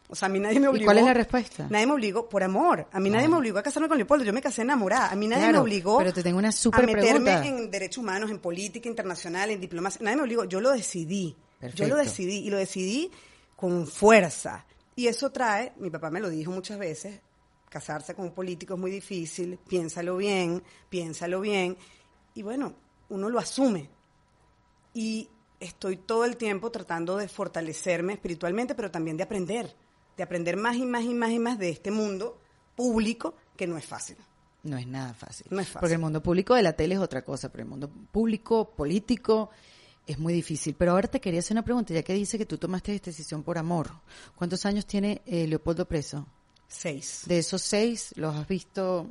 [0.09, 0.85] O sea, a mí nadie me obligó.
[0.85, 1.67] ¿Y cuál es la respuesta?
[1.71, 2.87] Nadie me obligó por amor.
[2.93, 4.25] A mí nadie me obligó a casarme con Leopoldo.
[4.25, 5.11] Yo me casé enamorada.
[5.11, 8.31] A mí nadie me obligó pero te tengo una super a meterme en derechos humanos,
[8.31, 10.01] en política internacional, en diplomacia.
[10.03, 10.45] Nadie me obligó.
[10.45, 11.35] Yo lo decidí.
[11.75, 13.11] Yo lo decidí y lo decidí
[13.57, 14.67] con fuerza.
[14.95, 17.21] Y eso trae, mi papá me lo dijo muchas veces,
[17.69, 21.77] casarse con un político es muy difícil, piénsalo bien, piénsalo bien.
[22.35, 22.75] Y bueno,
[23.09, 23.89] uno lo asume
[24.95, 25.29] y
[25.59, 29.75] estoy todo el tiempo tratando de fortalecerme espiritualmente, pero también de aprender,
[30.17, 32.39] de aprender más y más y más y más de este mundo
[32.77, 34.17] público que no es fácil.
[34.65, 35.47] No es nada fácil.
[35.51, 35.81] No es fácil.
[35.81, 39.51] Porque el mundo público de la tele es otra cosa, pero el mundo público, político,
[40.07, 40.75] es muy difícil.
[40.79, 43.43] Pero ahora te quería hacer una pregunta, ya que dice que tú tomaste esta decisión
[43.43, 43.91] por amor.
[44.37, 46.27] ¿Cuántos años tiene eh, Leopoldo preso?
[46.69, 47.23] Seis.
[47.27, 49.07] De esos seis, ¿los has visto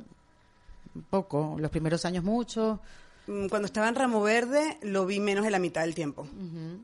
[1.10, 1.56] poco?
[1.58, 2.80] ¿Los primeros años mucho?
[3.26, 6.26] Mm, cuando estaba en Ramo Verde lo vi menos de la mitad del tiempo.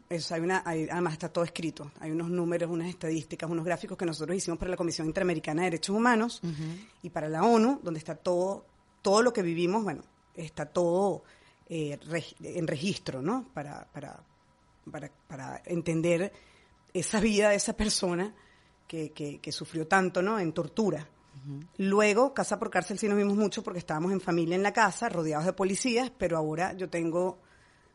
[0.09, 1.90] Eso, hay una, además está todo escrito.
[2.01, 5.71] Hay unos números, unas estadísticas, unos gráficos que nosotros hicimos para la Comisión Interamericana de
[5.71, 6.40] Derechos Humanos
[7.03, 8.64] y para la ONU, donde está todo,
[9.03, 10.03] todo lo que vivimos, bueno,
[10.37, 11.25] está todo
[11.68, 11.98] eh,
[12.42, 13.46] en registro, ¿no?
[13.52, 14.20] Para, para,
[14.90, 16.33] para, para, entender
[16.94, 18.35] esa vida de esa persona
[18.87, 20.38] que, que, sufrió tanto, ¿no?
[20.38, 21.07] En tortura.
[21.76, 25.09] Luego, casa por cárcel sí nos vimos mucho porque estábamos en familia en la casa,
[25.09, 27.38] rodeados de policías, pero ahora yo tengo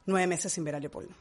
[0.06, 1.14] nueve meses sin ver a Leopoldo.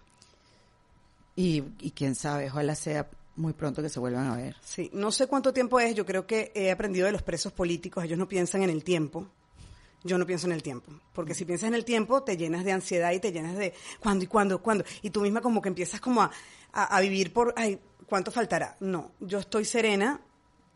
[1.34, 4.56] Y, y quién sabe, ojalá sea muy pronto que se vuelvan a ver.
[4.62, 8.04] Sí, no sé cuánto tiempo es, yo creo que he aprendido de los presos políticos,
[8.04, 9.26] ellos no piensan en el tiempo,
[10.04, 12.72] yo no pienso en el tiempo, porque si piensas en el tiempo te llenas de
[12.72, 16.00] ansiedad y te llenas de cuándo y cuándo, cuándo, y tú misma como que empiezas
[16.00, 16.30] como a,
[16.72, 18.76] a, vivir por, ay, ¿cuánto faltará?
[18.80, 20.20] No, yo estoy serena,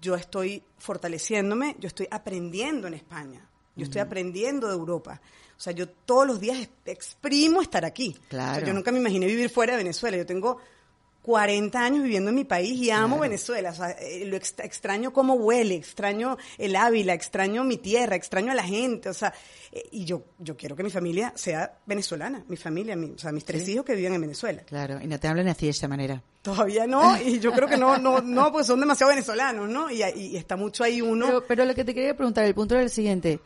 [0.01, 5.21] yo estoy fortaleciéndome, yo estoy aprendiendo en España, yo estoy aprendiendo de Europa.
[5.57, 8.15] O sea, yo todos los días exprimo estar aquí.
[8.29, 8.67] Claro.
[8.67, 10.17] yo nunca me imaginé vivir fuera de Venezuela.
[10.17, 10.59] Yo tengo
[11.27, 13.71] 40 años viviendo en mi país y amo Venezuela.
[13.71, 18.55] O sea, eh, lo extraño cómo huele, extraño el Ávila, extraño mi tierra, extraño a
[18.55, 19.09] la gente.
[19.09, 19.35] O sea,
[19.73, 23.45] eh, y yo, yo quiero que mi familia sea venezolana, mi familia, o sea, mis
[23.45, 24.63] tres hijos que viven en Venezuela.
[24.63, 26.23] Claro, y no te hablan así de esta manera.
[26.43, 29.91] Todavía no, y yo creo que no, no, no, pues son demasiado venezolanos, ¿no?
[29.91, 31.27] Y, y está mucho ahí uno.
[31.27, 33.41] Pero, pero lo que te quería preguntar, el punto era el siguiente.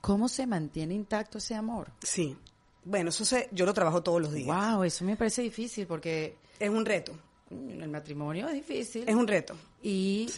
[0.00, 1.90] ¿Cómo se mantiene intacto ese amor?
[2.00, 2.36] Sí.
[2.84, 4.46] Bueno, eso se, yo lo trabajo todos los días.
[4.46, 7.12] Wow, eso me parece difícil porque es un reto.
[7.50, 9.04] El matrimonio es difícil.
[9.06, 9.56] Es un reto.
[9.82, 10.28] Y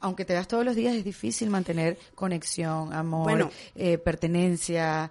[0.00, 5.10] aunque te das todos los días, es difícil mantener conexión, amor, eh, pertenencia,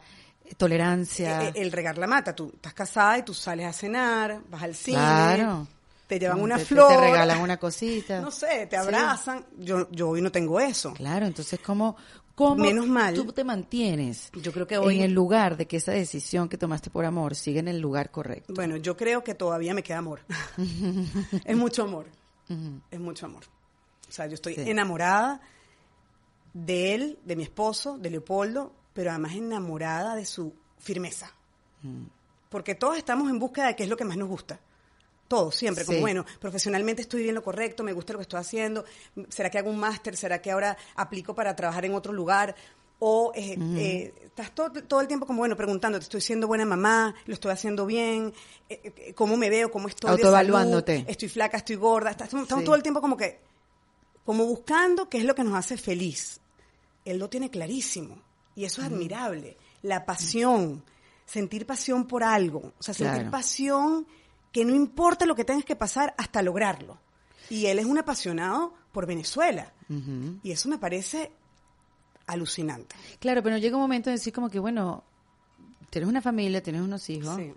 [0.57, 1.41] tolerancia.
[1.41, 2.35] El, eh, el, regar la mata.
[2.35, 4.97] Tú estás casada y tú sales a cenar, vas al cine.
[4.97, 5.67] Claro.
[6.07, 6.91] Te llevan una flor.
[6.91, 8.19] Te regalan una cosita.
[8.19, 9.45] No sé, te abrazan.
[9.59, 10.93] Yo, yo hoy no tengo eso.
[10.95, 11.95] Claro, entonces, ¿cómo,
[12.39, 13.15] ¿Cómo Menos mal.
[13.15, 16.57] tú te mantienes yo creo que hoy, en el lugar de que esa decisión que
[16.57, 18.53] tomaste por amor sigue en el lugar correcto?
[18.53, 20.21] Bueno, yo creo que todavía me queda amor.
[21.43, 22.05] es mucho amor.
[22.89, 23.43] Es mucho amor.
[24.07, 25.41] O sea, yo estoy enamorada
[26.53, 31.33] de él, de mi esposo, de Leopoldo, pero además enamorada de su firmeza.
[32.47, 34.61] Porque todos estamos en búsqueda de qué es lo que más nos gusta
[35.29, 38.83] todo, siempre, como bueno, profesionalmente estoy bien lo correcto, me gusta lo que estoy haciendo,
[39.29, 40.17] ¿será que hago un máster?
[40.17, 42.55] ¿Será que ahora aplico para trabajar en otro lugar?
[42.97, 47.15] O eh, eh, estás todo, el tiempo como, bueno, preguntándote, ¿estoy siendo buena mamá?
[47.27, 48.33] ¿Lo estoy haciendo bien?
[48.67, 49.71] Eh, ¿Cómo me veo?
[49.71, 50.09] ¿Cómo estoy?
[50.09, 51.05] Autoevaluándote.
[51.07, 51.57] ¿Estoy flaca?
[51.57, 52.09] ¿Estoy gorda?
[52.09, 53.39] Estamos, todo el tiempo como que,
[54.25, 56.41] como buscando qué es lo que nos hace feliz.
[57.05, 58.19] Él lo tiene clarísimo
[58.55, 59.55] y eso es admirable.
[59.83, 60.83] La pasión,
[61.25, 64.05] sentir pasión por algo, o sea, sentir pasión
[64.51, 66.97] que no importa lo que tengas que pasar hasta lograrlo.
[67.49, 69.73] Y él es un apasionado por Venezuela.
[70.43, 71.31] Y eso me parece
[72.27, 72.95] alucinante.
[73.19, 75.03] Claro, pero llega un momento de decir como que, bueno,
[75.89, 77.35] tienes una familia, tienes unos hijos.
[77.35, 77.53] Sí.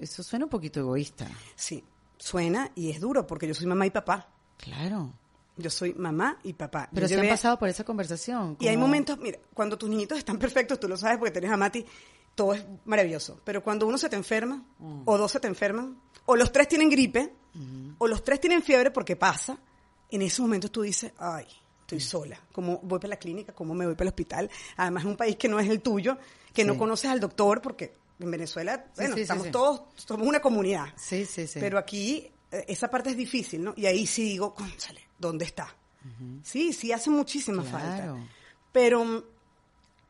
[0.00, 1.28] eso suena un poquito egoísta.
[1.54, 1.84] Sí,
[2.16, 4.28] suena y es duro porque yo soy mamá y papá.
[4.56, 5.12] Claro.
[5.58, 6.88] Yo soy mamá y papá.
[6.92, 8.56] Pero se han pasado por esa conversación.
[8.60, 11.56] Y hay momentos, mira, cuando tus niñitos están perfectos, tú lo sabes porque tenés a
[11.56, 11.84] Mati,
[12.36, 13.40] todo es maravilloso.
[13.42, 15.02] Pero cuando uno se te enferma, mm.
[15.06, 17.94] o dos se te enferman, o los tres tienen gripe, mm.
[17.98, 19.58] o los tres tienen fiebre porque pasa,
[20.10, 21.46] en esos momentos tú dices, ay,
[21.80, 22.00] estoy mm.
[22.02, 22.40] sola.
[22.52, 23.52] ¿Cómo voy para la clínica?
[23.52, 24.50] ¿Cómo me voy para el hospital?
[24.76, 26.18] Además es un país que no es el tuyo,
[26.52, 30.86] que no conoces al doctor porque en Venezuela, bueno, estamos todos, somos una comunidad.
[30.96, 31.58] Sí, sí, sí.
[31.58, 33.74] Pero aquí eh, esa parte es difícil, ¿no?
[33.76, 35.74] Y ahí sí digo, cónchale, ¿dónde está?
[36.44, 38.14] Sí, sí hace muchísima falta.
[38.70, 39.24] Pero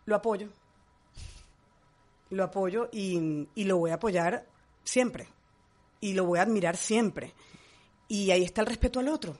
[0.04, 0.50] lo apoyo
[2.30, 4.46] lo apoyo y, lo voy a apoyar
[4.84, 5.28] siempre.
[6.00, 7.34] Y lo voy a admirar siempre.
[8.08, 9.36] Y ahí está el respeto al otro.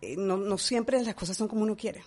[0.00, 2.02] Eh, no, no siempre las cosas son como uno quiere.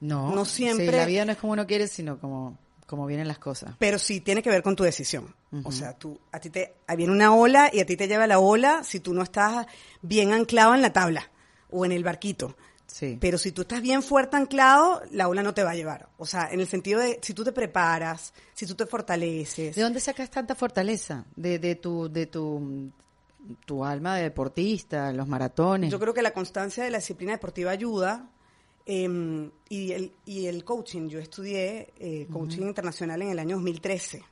[0.00, 0.92] No, no siempre.
[0.92, 2.56] la vida no es como uno quiere, sino como,
[2.86, 3.74] como vienen las cosas.
[3.78, 5.34] Pero sí tiene que ver con tu decisión.
[5.64, 8.40] O sea, tú, a ti te, viene una ola y a ti te lleva la
[8.40, 9.66] ola si tú no estás
[10.02, 11.30] bien anclado en la tabla
[11.70, 12.56] o en el barquito.
[13.20, 16.08] Pero si tú estás bien fuerte anclado, la ola no te va a llevar.
[16.16, 19.74] O sea, en el sentido de si tú te preparas, si tú te fortaleces.
[19.74, 21.24] ¿De dónde sacas tanta fortaleza?
[21.34, 22.92] De, de tu, de tu,
[23.66, 25.90] tu alma de deportista, los maratones.
[25.90, 28.30] Yo creo que la constancia de la disciplina deportiva ayuda.
[28.86, 34.22] Em, y, el, y el coaching, yo estudié eh, coaching internacional en el año 2013.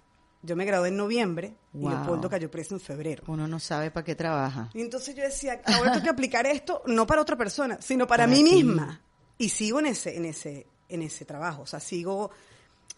[0.42, 3.22] Yo me gradué en noviembre y Leopoldo cayó preso en febrero.
[3.28, 4.70] Uno no sabe para qué trabaja.
[4.74, 8.26] Y entonces yo decía, ahora tengo que aplicar esto no para otra persona, sino para,
[8.26, 9.00] mí misma.
[9.38, 11.62] Y sigo en ese, en ese, en ese trabajo.
[11.62, 12.30] O sea, sigo,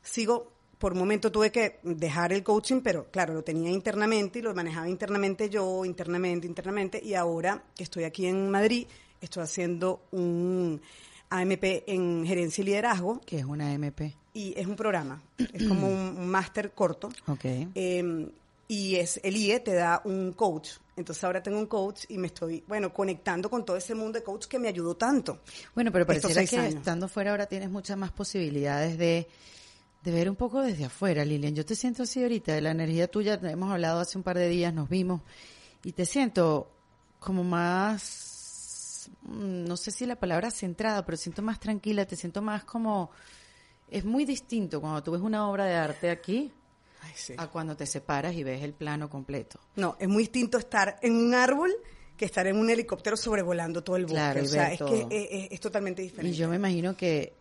[0.02, 4.42] sigo, por un momento tuve que dejar el coaching, pero claro, lo tenía internamente y
[4.42, 7.00] lo manejaba internamente yo, internamente, internamente.
[7.04, 8.86] Y ahora que estoy aquí en Madrid,
[9.20, 10.80] estoy haciendo un
[11.40, 13.20] AMP en gerencia y liderazgo.
[13.24, 14.00] ¿Qué es una AMP?
[14.32, 17.08] Y es un programa, es como un, máster corto.
[17.26, 17.44] Ok.
[17.74, 18.28] Em,
[18.66, 20.70] y es el IE te da un coach.
[20.96, 24.24] Entonces ahora tengo un coach y me estoy, bueno, conectando con todo ese mundo de
[24.24, 25.40] coach que me ayudó tanto.
[25.74, 29.26] Bueno, pero pareciera que estando fuera ahora tienes muchas más posibilidades de,
[30.04, 31.54] de ver un poco desde afuera, Lilian.
[31.54, 34.48] Yo te siento así ahorita, de la energía tuya, hemos hablado hace un par de
[34.48, 35.22] días, nos vimos,
[35.82, 36.70] y te siento
[37.18, 38.02] como más,
[39.22, 43.10] mm, no sé si la palabra centrada, pero siento más tranquila, te siento más como,
[43.90, 46.52] es muy distinto cuando tú ves una obra de arte aquí
[47.36, 49.60] a cuando te separas y ves el plano completo.
[49.76, 51.72] No, es muy distinto estar en un árbol
[52.16, 54.40] que estar en un helicóptero sobrevolando todo el bosque.
[54.40, 56.34] o sea, es que es, totalmente diferente.
[56.34, 57.34] Y yo me imagino que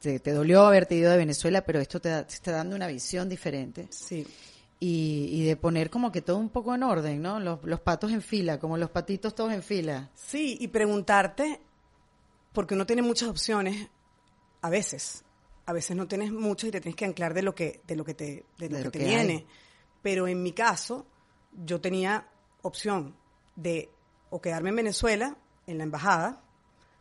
[0.00, 3.86] te, dolió haberte ido de Venezuela, pero esto te, te está dando una visión diferente.
[3.90, 4.26] Sí
[4.78, 7.40] y, de poner como que todo un poco en orden, ¿no?
[7.40, 10.10] Los, los patos en fila, como los patitos todos en fila.
[10.14, 11.60] Sí, y preguntarte,
[12.52, 13.88] porque uno tiene muchas opciones,
[14.60, 15.24] a veces,
[15.64, 18.04] a veces no tienes mucho y te tienes que anclar de lo que, de lo
[18.04, 19.46] que te, de lo que, te viene.
[20.02, 21.06] Pero en mi caso,
[21.64, 22.28] yo tenía
[22.62, 23.16] opción
[23.54, 23.90] de
[24.28, 25.36] o quedarme en Venezuela,
[25.66, 26.42] en la embajada,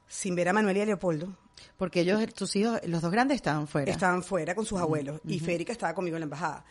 [0.08, 1.36] sin ver a Manuel y a Leopoldo.
[1.78, 3.92] Porque ellos, tus hijos, los dos grandes estaban fuera.
[3.92, 5.20] Estaban fuera con sus abuelos.
[5.26, 6.66] Y Férica estaba conmigo en la embajada.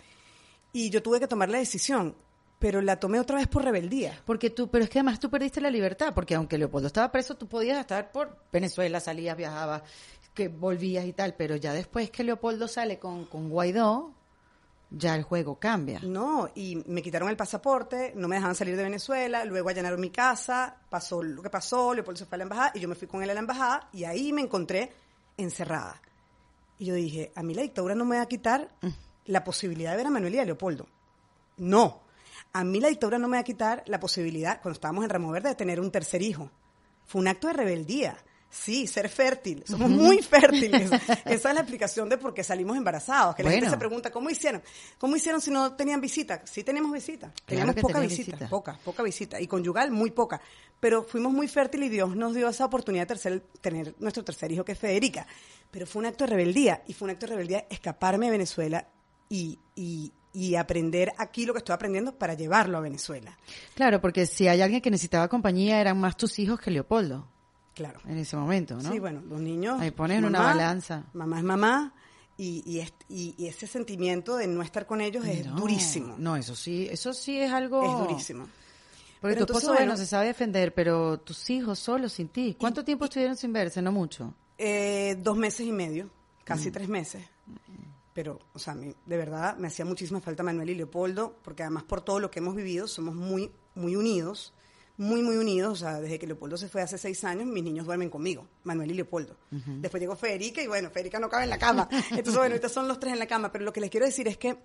[0.75, 2.17] Y yo tuve que tomar la decisión,
[2.59, 4.21] pero la tomé otra vez por rebeldía.
[4.25, 7.37] Porque tú, pero es que además tú perdiste la libertad, porque aunque Leopoldo estaba preso,
[7.37, 9.83] tú podías estar por Venezuela, salías, viajabas,
[10.35, 14.15] que volvías y tal, pero ya después que Leopoldo sale con, con Guaidó,
[14.91, 16.01] ya el juego cambia.
[16.03, 20.11] No, y me quitaron el pasaporte, no me dejaban salir de Venezuela, luego allanaron mi
[20.11, 23.07] casa, pasó lo que pasó, Leopoldo se fue a la embajada y yo me fui
[23.07, 24.91] con él a la embajada y ahí me encontré
[25.37, 26.03] encerrada.
[26.79, 29.93] Y yo dije, a mí la dictadura no me va a quitar mm la posibilidad
[29.93, 30.87] de ver a Manuel y a Leopoldo.
[31.57, 32.03] No.
[32.53, 35.31] A mí la dictadura no me va a quitar la posibilidad, cuando estábamos en Ramo
[35.31, 36.51] Verde, de tener un tercer hijo.
[37.07, 38.17] Fue un acto de rebeldía.
[38.55, 39.65] Sí, ser fértil.
[39.67, 40.89] Somos muy fértiles.
[41.25, 43.35] Esa es la explicación de por qué salimos embarazados.
[43.35, 44.63] Que la gente se pregunta, ¿cómo hicieron?
[44.97, 46.41] ¿Cómo hicieron si no tenían visita?
[46.45, 47.33] Sí tenemos visita.
[47.45, 49.41] Teníamos poca visita, Poca, poca visita.
[49.41, 50.41] Y conyugal, muy poca.
[50.79, 54.65] Pero fuimos muy fértiles y Dios nos dio esa oportunidad de tener nuestro tercer hijo,
[54.65, 55.27] que es Federica.
[55.73, 56.85] Pero fue un acto de rebeldía.
[56.87, 58.87] Y fue un acto de rebeldía escaparme de Venezuela
[59.75, 63.37] y, y, aprender aquí lo que estoy aprendiendo para llevarlo a Venezuela.
[63.75, 67.27] Claro, porque si hay alguien que necesitaba compañía, eran más tus hijos que Leopoldo.
[67.75, 68.01] Claro.
[68.07, 68.93] En ese momento, ¿no?
[68.93, 69.81] Sí, bueno, los niños.
[69.81, 71.05] Ahí ponen una balanza.
[71.13, 71.95] Mamá es mamá.
[72.37, 72.63] Y,
[73.09, 76.17] y, y, ese sentimiento de no estar con ellos es durísimo.
[76.19, 77.85] No, eso sí, eso sí es algo...
[77.85, 78.49] Es durísimo.
[79.21, 82.57] Porque tu esposo, bueno, se sabe defender, pero tus hijos solos sin ti.
[82.59, 83.81] ¿Cuánto tiempo estuvieron sin verse?
[83.81, 84.35] No mucho.
[84.59, 86.11] Eh, dos meses y medio,
[86.45, 86.73] casi mm.
[86.73, 87.23] tres meses
[88.15, 92.01] pero, o sea, de verdad me hacía muchísima falta Manuel y Leopoldo, porque además por
[92.01, 94.55] todo lo que hemos vivido somos muy, muy unidos,
[94.97, 95.73] muy, muy unidos.
[95.73, 98.93] O sea, desde que Leopoldo se fue hace seis años, mis niños duermen conmigo, Manuel
[98.93, 99.37] y Leopoldo.
[99.51, 101.89] Después llegó Federica y bueno, Federica no cabe en la cama.
[101.91, 104.29] Entonces, bueno, ahorita son los tres en la cama, pero lo que les quiero decir
[104.29, 104.57] es que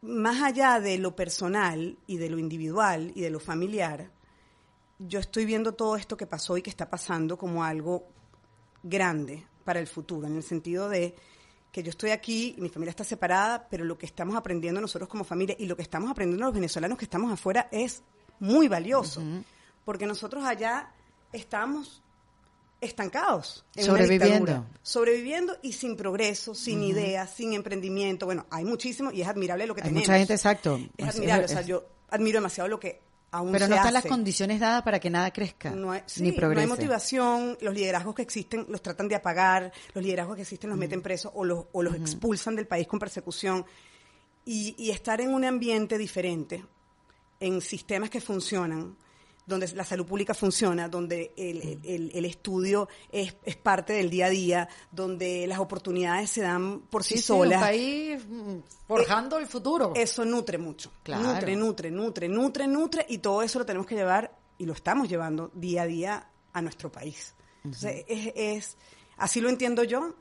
[0.00, 4.10] más allá de lo personal y de lo individual y de lo familiar,
[4.98, 8.08] yo estoy viendo todo esto que pasó y que está pasando como algo
[8.82, 11.14] grande para el futuro, en el sentido de
[11.76, 15.24] que yo estoy aquí, mi familia está separada, pero lo que estamos aprendiendo nosotros como
[15.24, 18.02] familia y lo que estamos aprendiendo los venezolanos que estamos afuera es
[18.40, 19.22] muy valioso,
[19.84, 20.90] porque nosotros allá
[21.34, 22.02] estamos
[22.80, 23.66] estancados.
[23.76, 24.64] sobreviviendo.
[24.80, 28.24] sobreviviendo y sin progreso, sin ideas, sin emprendimiento.
[28.24, 30.08] Bueno, hay muchísimo y es admirable lo que hay tenemos.
[30.08, 30.80] Mucha gente, exacto.
[30.96, 34.82] Es admirable, o sea, yo admiro demasiado lo que pero no están las condiciones dadas
[34.82, 36.66] para que nada crezca no hay, ni progrese.
[36.66, 40.70] No hay motivación, los liderazgos que existen los tratan de apagar, los liderazgos que existen
[40.70, 43.64] los meten presos o los, o los expulsan del país con persecución.
[44.44, 46.64] Y, y estar en un ambiente diferente,
[47.40, 48.96] en sistemas que funcionan,
[49.46, 54.26] donde la salud pública funciona, donde el, el, el estudio es, es, parte del día
[54.26, 57.60] a día, donde las oportunidades se dan por sí, solas.
[57.60, 59.92] Sí, país mm, forjando el futuro.
[59.94, 60.90] Eso nutre mucho.
[61.06, 65.08] Nutre, nutre, nutre, nutre, nutre, y todo eso lo tenemos que llevar, y lo estamos
[65.08, 67.34] llevando día a día a nuestro país.
[67.62, 68.76] Entonces, es, es,
[69.16, 70.12] así lo entiendo yo,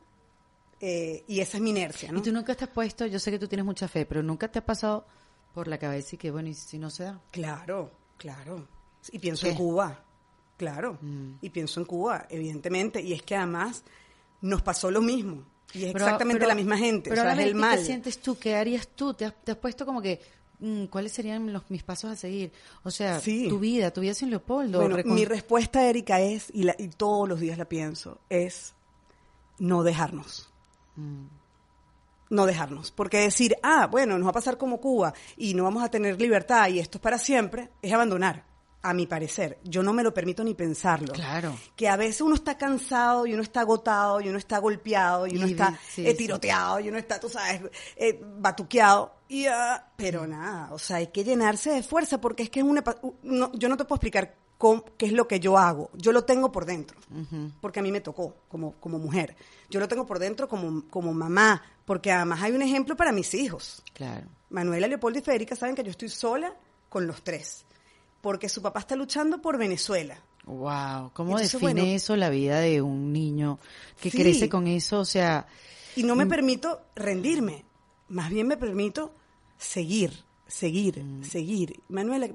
[0.80, 2.12] eh, y esa es mi inercia.
[2.12, 2.20] ¿no?
[2.20, 4.52] Y tú nunca te has puesto, yo sé que tú tienes mucha fe, pero nunca
[4.52, 5.08] te ha pasado
[5.54, 7.22] por la cabeza y que, bueno, ¿y si no se da?
[7.32, 8.68] Claro, claro.
[9.12, 10.04] Y pienso en Cuba,
[10.58, 10.98] claro.
[11.02, 11.36] Mm.
[11.42, 13.02] Y pienso en Cuba, evidentemente.
[13.02, 13.84] Y es que además
[14.42, 15.44] nos pasó lo mismo.
[15.74, 17.10] Y es exactamente la misma gente.
[17.10, 17.78] Pero o sea, es el mal.
[17.78, 18.38] ¿Qué sientes tú?
[18.38, 19.14] ¿Qué harías tú?
[19.14, 20.22] ¿Te has, puesto como que
[20.60, 22.52] mm, cuáles serían los, mis pasos a seguir?
[22.84, 24.80] O sea, tu vida, tu vida sin Leopoldo.
[24.80, 28.74] Bueno, mi respuesta, Erika, es, y, y, todos los días la pienso, es
[29.60, 30.50] no dejarnos.
[30.96, 31.26] Mm.
[32.30, 32.92] No dejarnos.
[32.92, 36.20] Porque decir, ah, bueno, nos va a pasar como Cuba y no vamos a tener
[36.20, 38.55] libertad y esto es para siempre, es abandonar
[38.86, 41.12] a mi parecer, yo no me lo permito ni pensarlo.
[41.12, 41.58] Claro.
[41.76, 45.38] Que a veces uno está cansado y uno está agotado y uno está golpeado y
[45.38, 47.62] uno está eh, tiroteado y uno está, tú sabes,
[47.96, 49.16] eh, batuqueado.
[49.28, 52.66] Y, ah, pero nada, o sea, hay que llenarse de fuerza porque es que es
[52.66, 52.84] una...
[53.54, 54.36] yo no te puedo explicar
[54.98, 55.90] qué es lo que yo hago.
[55.96, 57.00] Yo lo tengo por dentro,
[57.62, 59.36] porque a mí me tocó como, como mujer.
[59.68, 63.34] Yo lo tengo por dentro como, como mamá, porque además hay un ejemplo para mis
[63.34, 63.82] hijos.
[63.96, 64.28] Claro.
[64.52, 66.54] Manuela, Leopoldo y Federica saben que yo estoy sola
[66.88, 67.66] con los tres
[68.26, 70.20] porque su papá está luchando por Venezuela.
[70.46, 73.60] Wow, ¿cómo define eso la vida de un niño
[74.02, 75.02] que crece con eso?
[75.02, 75.46] O sea,
[75.96, 76.30] y no me mm.
[76.30, 77.66] permito rendirme,
[78.10, 79.14] más bien me permito
[79.60, 81.24] seguir, seguir, mm.
[81.24, 81.80] seguir.
[81.90, 82.28] Manuela,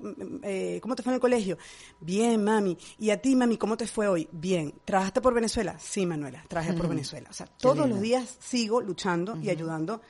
[0.44, 1.58] eh, ¿cómo te fue en el colegio?
[1.98, 2.78] Bien, mami.
[3.00, 4.28] ¿Y a ti, mami, cómo te fue hoy?
[4.30, 4.72] Bien.
[4.84, 5.76] ¿Trabajaste por Venezuela?
[5.80, 7.28] Sí, Manuela, trabajé por Venezuela.
[7.28, 10.00] O sea, todos los días sigo luchando y ayudando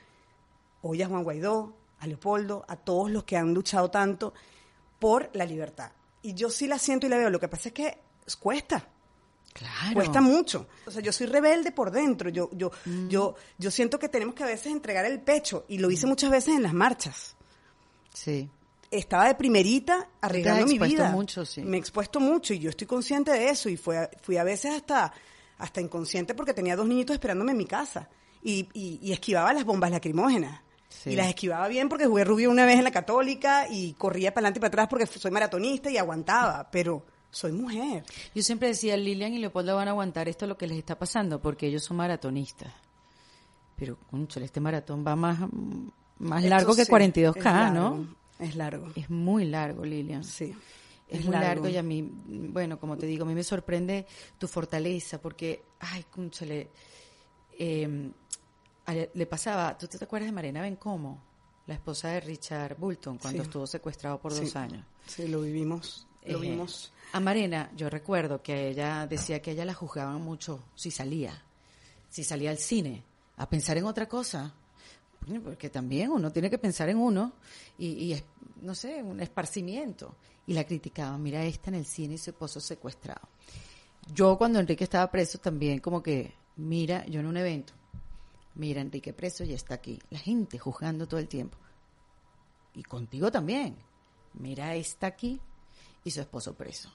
[0.83, 4.35] hoy a Juan Guaidó, a Leopoldo, a todos los que han luchado tanto
[5.01, 5.91] por la libertad.
[6.23, 7.31] Y yo sí la siento y la veo.
[7.31, 7.99] Lo que pasa es que
[8.39, 8.87] cuesta.
[9.53, 9.95] Claro.
[9.95, 10.69] Cuesta mucho.
[10.87, 12.29] O sea, yo soy rebelde por dentro.
[12.29, 13.09] Yo, yo, mm.
[13.09, 15.65] yo, yo siento que tenemos que a veces entregar el pecho.
[15.67, 16.11] Y lo hice mm.
[16.11, 17.35] muchas veces en las marchas.
[18.15, 18.49] Sí.
[18.91, 21.11] Estaba de primerita arriesgando mi vida.
[21.11, 21.63] Mucho, sí.
[21.63, 23.69] Me he expuesto mucho y yo estoy consciente de eso.
[23.69, 25.13] Y fue, fui a veces hasta,
[25.59, 28.09] hasta inconsciente porque tenía dos niñitos esperándome en mi casa.
[28.43, 30.61] Y, y esquivaba las bombas lacrimógenas.
[31.07, 34.47] Y las esquivaba bien porque jugué rubio una vez en la católica y corría para
[34.47, 38.05] adelante y para atrás porque soy maratonista y aguantaba, pero soy mujer.
[38.35, 41.41] Yo siempre decía, Lilian y Leopoldo van a aguantar esto lo que les está pasando
[41.41, 42.73] porque ellos son maratonistas.
[43.77, 45.39] Pero, conchale, este maratón va más,
[46.19, 48.15] más largo que 42K, ¿no?
[48.39, 48.89] Es largo.
[48.95, 50.25] Es muy largo, Lilian.
[50.25, 50.55] Sí.
[51.09, 51.67] Es, muy largo.
[51.69, 54.07] y a mí, bueno, como te digo, a mí me sorprende
[54.39, 56.71] tu fortaleza porque, ay, conchale,
[57.59, 58.11] eh,
[58.93, 61.23] le pasaba, ¿tú te acuerdas de Marina Bencomo?
[61.67, 64.85] La esposa de Richard Bulton, cuando estuvo secuestrado por dos años.
[65.07, 66.07] Sí, lo vivimos.
[66.25, 66.93] Lo eh, vimos.
[67.13, 71.45] A Marina, yo recuerdo que ella decía que ella la juzgaban mucho si salía,
[72.09, 73.05] si salía al cine,
[73.37, 74.55] a pensar en otra cosa.
[75.45, 77.35] Porque también uno tiene que pensar en uno
[77.79, 78.23] y, y
[78.63, 80.17] no sé, un esparcimiento.
[80.47, 83.29] Y la criticaban, mira, esta en el cine y su esposo secuestrado.
[84.13, 87.75] Yo cuando Enrique estaba preso también como que, mira, yo en un evento,
[88.61, 89.99] mira, Enrique preso y está aquí.
[90.11, 91.57] La gente juzgando todo el tiempo.
[92.75, 93.75] Y contigo también.
[94.35, 95.41] Mira, está aquí
[96.05, 96.91] y su esposo preso.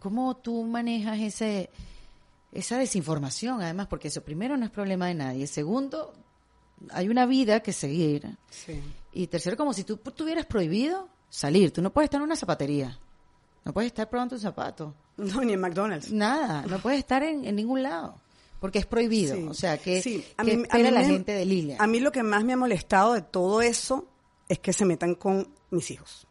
[0.00, 1.70] ¿Cómo tú manejas ese,
[2.50, 3.62] esa desinformación?
[3.62, 5.46] Además, porque eso primero no es problema de nadie.
[5.46, 6.12] Segundo,
[6.90, 8.36] hay una vida que seguir.
[9.12, 11.72] Y tercero, como si tú tuvieras prohibido salir.
[11.72, 12.98] Tú no puedes estar en una zapatería.
[13.64, 14.94] No puedes estar probando un zapato.
[15.16, 16.10] No, ni en McDonald's.
[16.10, 18.21] Nada, no puedes estar en, en ningún lado
[18.62, 19.50] porque es prohibido.
[19.50, 20.24] O sea, que, sí.
[20.36, 21.76] a mí, la gente de Lilia?
[21.80, 24.06] A mí lo que más me ha molestado de todo eso
[24.48, 26.28] es que se metan con mis hijos.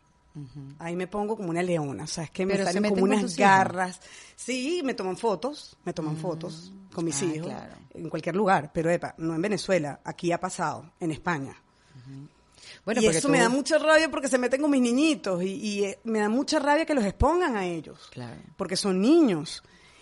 [0.79, 3.99] Ahí me pongo como una leona, o sea, es que me salen como unas garras.
[4.37, 6.21] Sí, me toman fotos, me toman mm.
[6.21, 7.51] fotos con mis ah, hijos
[7.95, 11.61] en cualquier lugar, pero epa, no en Venezuela, aquí ha pasado, en España.
[12.85, 15.99] Bueno, y eso me da mucha rabia porque se meten con mis niñitos y, eh,
[16.05, 18.09] me da mucha rabia que los expongan a ellos,
[18.55, 19.61] porque son niños.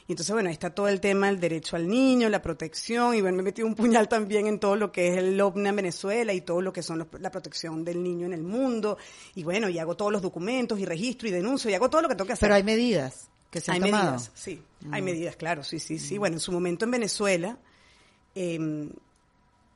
[0.10, 3.22] Y entonces, bueno, ahí está todo el tema del derecho al niño, la protección, y
[3.22, 6.34] bueno, me metí un puñal también en todo lo que es el OVNA en Venezuela
[6.34, 8.98] y todo lo que son la protección del niño en el mundo.
[9.36, 12.10] Y bueno, y hago todos los documentos y registro y denuncio y hago todo lo
[12.10, 12.48] que tengo que hacer.
[12.48, 14.14] Pero hay medidas que se han hay tomado.
[14.14, 15.06] Medidas, sí, hay mm.
[15.06, 16.16] medidas, claro, sí, sí, sí.
[16.16, 16.20] Mm.
[16.20, 17.60] Bueno, en su momento en Venezuela,
[18.34, 18.90] eh,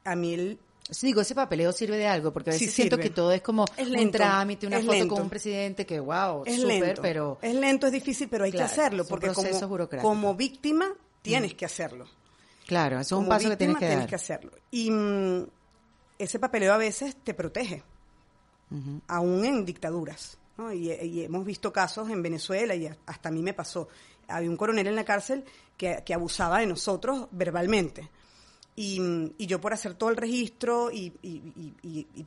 [0.04, 0.58] a mí el,
[1.02, 4.12] digo, ese papeleo sirve de algo, porque a veces siento que todo es como un
[4.12, 7.38] trámite, una foto con un presidente que, wow, es súper, pero...
[7.42, 11.58] Es lento, es difícil, pero hay que hacerlo, porque como, como, víctima tienes mm.
[11.58, 12.06] que hacerlo.
[12.68, 14.08] Claro, eso es un paso que tienes que dar.
[14.08, 14.52] que hacerlo.
[14.72, 15.46] Y mm,
[16.20, 17.84] ese papeleo a veces te protege,
[19.08, 20.38] aún en dictaduras.
[20.74, 23.88] Y, y, hemos visto casos en Venezuela, y hasta a mí me pasó.
[24.28, 25.44] Había un coronel en la cárcel
[25.76, 28.10] que, que abusaba de nosotros verbalmente
[28.76, 31.12] y, yo por hacer todo el registro y,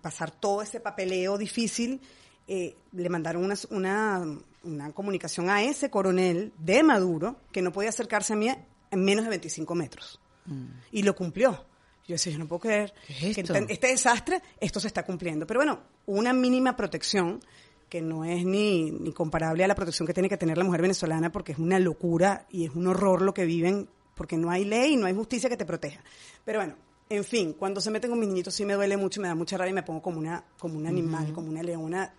[0.01, 2.01] pasar todo ese papeleo difícil,
[2.47, 8.35] eh, le mandaron una, una, comunicación a ese coronel de Maduro que no podía acercarse
[8.35, 10.21] a mí en menos de 25 metros.
[10.45, 10.67] Mm.
[10.93, 11.65] Y lo cumplió.
[12.07, 13.31] Yo decía, yo no puedo creer que
[13.69, 15.45] este desastre, esto se está cumpliendo.
[15.45, 17.41] Pero bueno, una mínima protección
[17.89, 20.83] que no es ni, ni comparable a la protección que tiene que tener la mujer
[20.83, 24.65] venezolana porque es una locura y es un horror lo que viven porque no hay
[24.65, 26.03] ley, no hay justicia que te proteja.
[26.45, 26.75] Pero bueno,
[27.09, 29.57] en fin, cuando se meten con mis niñitos sí me duele mucho, me da mucha
[29.57, 32.13] rabia y me pongo como una, como un animal, como una leona.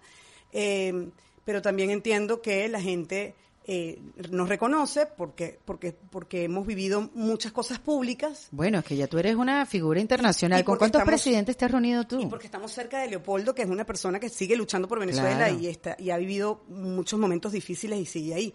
[0.54, 1.10] Eh,
[1.44, 3.36] pero también entiendo que la gente
[3.70, 4.00] eh,
[4.32, 8.48] nos reconoce porque, porque, porque hemos vivido muchas cosas públicas.
[8.52, 10.64] Bueno, es que ya tú eres una figura internacional.
[10.64, 12.22] ¿Con cuántos presidentes te has reunido tú?
[12.22, 15.50] Y porque estamos cerca de Leopoldo, que es una persona que sigue luchando por Venezuela
[15.50, 18.54] y, está, y ha vivido muchos momentos difíciles y sigue ahí.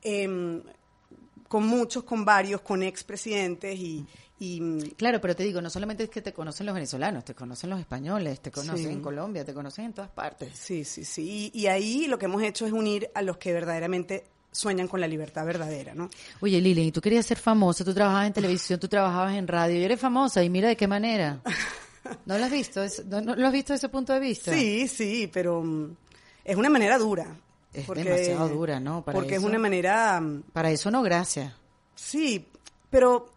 [0.00, 0.62] Em,
[1.52, 4.06] con muchos, con varios, con expresidentes y,
[4.38, 4.88] y...
[4.92, 7.78] Claro, pero te digo, no solamente es que te conocen los venezolanos, te conocen los
[7.78, 10.50] españoles, te conocen en Colombia, te conocen en todas partes.
[10.54, 11.50] Sí, sí, sí.
[11.52, 15.06] y, ahí lo que hemos hecho es unir a los que verdaderamente sueñan con la
[15.06, 16.08] libertad verdadera, ¿no?
[16.40, 19.84] Oye, Lili, tú querías ser famosa, tú trabajabas en televisión, tú trabajabas en radio, y
[19.84, 21.42] eres famosa, y mira de qué manera.
[22.24, 22.80] ¿No lo has visto?
[23.08, 24.54] ¿No, lo has visto desde ese punto de vista?
[24.54, 25.96] Sí, sí, pero mm,
[26.44, 27.26] es una manera dura.
[27.72, 29.04] Es demasiado dura, ¿no?
[29.04, 30.20] porque es una manera...
[30.20, 31.52] Mm, para eso no, gracias.
[31.94, 32.46] Sí,
[32.90, 33.32] pero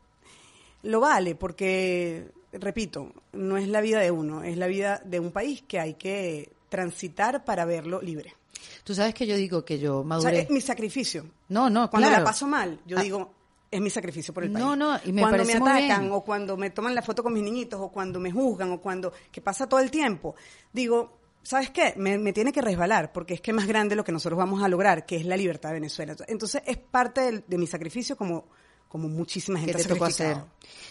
[0.84, 5.32] lo vale, porque, repito, no es la vida de uno, es la vida de un
[5.32, 8.36] país que hay que transitar para verlo libre.
[8.84, 10.28] Tú sabes que yo digo que yo maduré.
[10.28, 11.26] O sea, es mi sacrificio.
[11.50, 13.02] No, no, Cuando la paso mal, yo ah.
[13.02, 13.32] digo,
[13.72, 14.64] es mi sacrificio por el país.
[14.64, 17.44] No, no, y me cuando me atacan o cuando me toman la foto con mis
[17.44, 20.36] niñitos o cuando me juzgan o cuando que pasa todo el tiempo,
[20.72, 21.94] digo, ¿sabes qué?
[21.96, 24.68] Me, tiene que resbalar porque es que es más grande lo que nosotros vamos a
[24.68, 26.16] lograr, que es la libertad de Venezuela.
[26.28, 28.48] Entonces es parte de, mi sacrificio como
[28.88, 30.38] como muchísima gente que te hacer.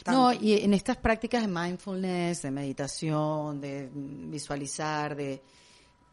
[0.06, 5.42] No, y en estas prácticas de mindfulness, de meditación, de visualizar, de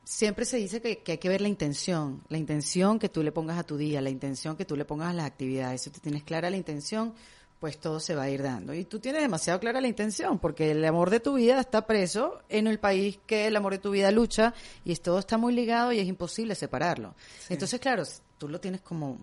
[0.04, 3.58] siempre se dice que, hay que ver la intención, la intención que tú le pongas
[3.58, 5.82] a tu día, la intención que tú le pongas a las actividades.
[5.82, 7.14] Si tú tienes clara la intención,
[7.62, 8.74] pues todo se va a ir dando.
[8.74, 12.41] Y tú tienes demasiado clara la intención, porque el amor de tu vida está preso
[12.49, 14.53] en el país que el amor de tu vida lucha
[14.84, 17.16] y todo está muy ligado y es imposible separarlo.
[17.47, 18.03] Entonces, claro,
[18.38, 19.20] tú lo tienes como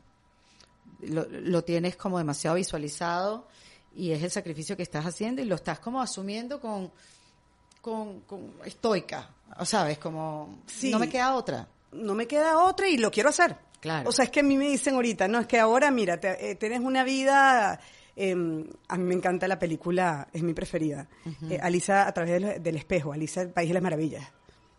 [1.01, 3.47] lo, lo tienes como demasiado visualizado
[3.95, 6.91] y es el sacrificio que estás haciendo y lo estás como asumiendo con
[7.81, 9.31] con, con estoica,
[9.65, 9.99] ¿sabes?
[9.99, 11.69] Como, no me queda otra.
[11.93, 13.57] No me queda otra y lo quiero hacer.
[13.81, 14.09] Claro.
[14.09, 16.51] O sea, es que a mí me dicen ahorita, no, es que ahora, mira, te,
[16.51, 17.81] eh, tienes una vida...
[18.21, 21.07] Em, a mí me encanta la película, es mi preferida.
[21.49, 24.29] Eh, Alisa a través del, espejo, Alisa, el País de las Maravillas.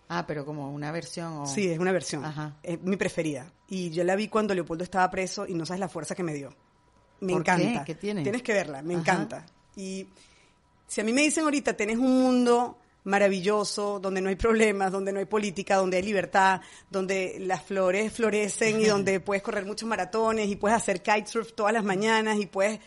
[0.10, 1.48] Ah, pero como una versión.
[1.48, 2.22] Sí, es una versión.
[2.62, 3.50] Es mi preferida.
[3.70, 6.34] Y yo la vi cuando Leopoldo estaba preso y no sabes la fuerza que me
[6.34, 6.54] dio.
[7.22, 7.86] Me encanta.
[7.86, 7.96] Qué?
[7.96, 8.24] tiene?
[8.24, 9.46] Tienes que verla, me encanta.
[9.78, 10.06] Y
[10.86, 15.14] si a mí me dicen ahorita, tenés un mundo maravilloso, donde no hay problemas, donde
[15.14, 16.60] no hay política, donde hay libertad,
[16.90, 21.72] donde las flores florecen y donde puedes correr muchos maratones y puedes hacer kitesurf todas
[21.72, 22.82] las mañanas y puedes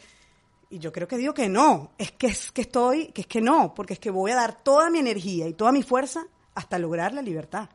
[0.73, 3.43] y yo creo que digo que no, es que es que estoy, que es que
[3.43, 6.79] no, porque es que voy a dar toda mi energía y toda mi fuerza hasta
[6.79, 7.69] lograr la libertad.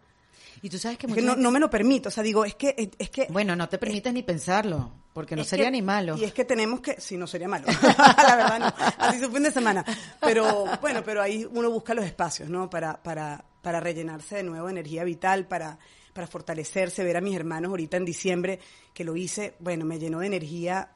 [0.63, 3.27] Y tú sabes que, no, me lo permito, o sea, digo, es que es que
[3.29, 4.91] Bueno, no te permites ni pensarlo.
[5.13, 6.17] Porque no sería ni malo.
[6.17, 7.67] Y es que tenemos que, sí, no sería malo,
[8.17, 9.85] la verdad no, así su fin de semana.
[10.19, 12.67] Pero bueno, pero ahí uno busca los espacios, ¿no?
[12.67, 15.77] Para, para, para rellenarse de nuevo de energía vital, para,
[16.13, 18.59] para fortalecerse, ver a mis hermanos ahorita en diciembre,
[18.91, 20.89] que lo hice, bueno, me llenó de energía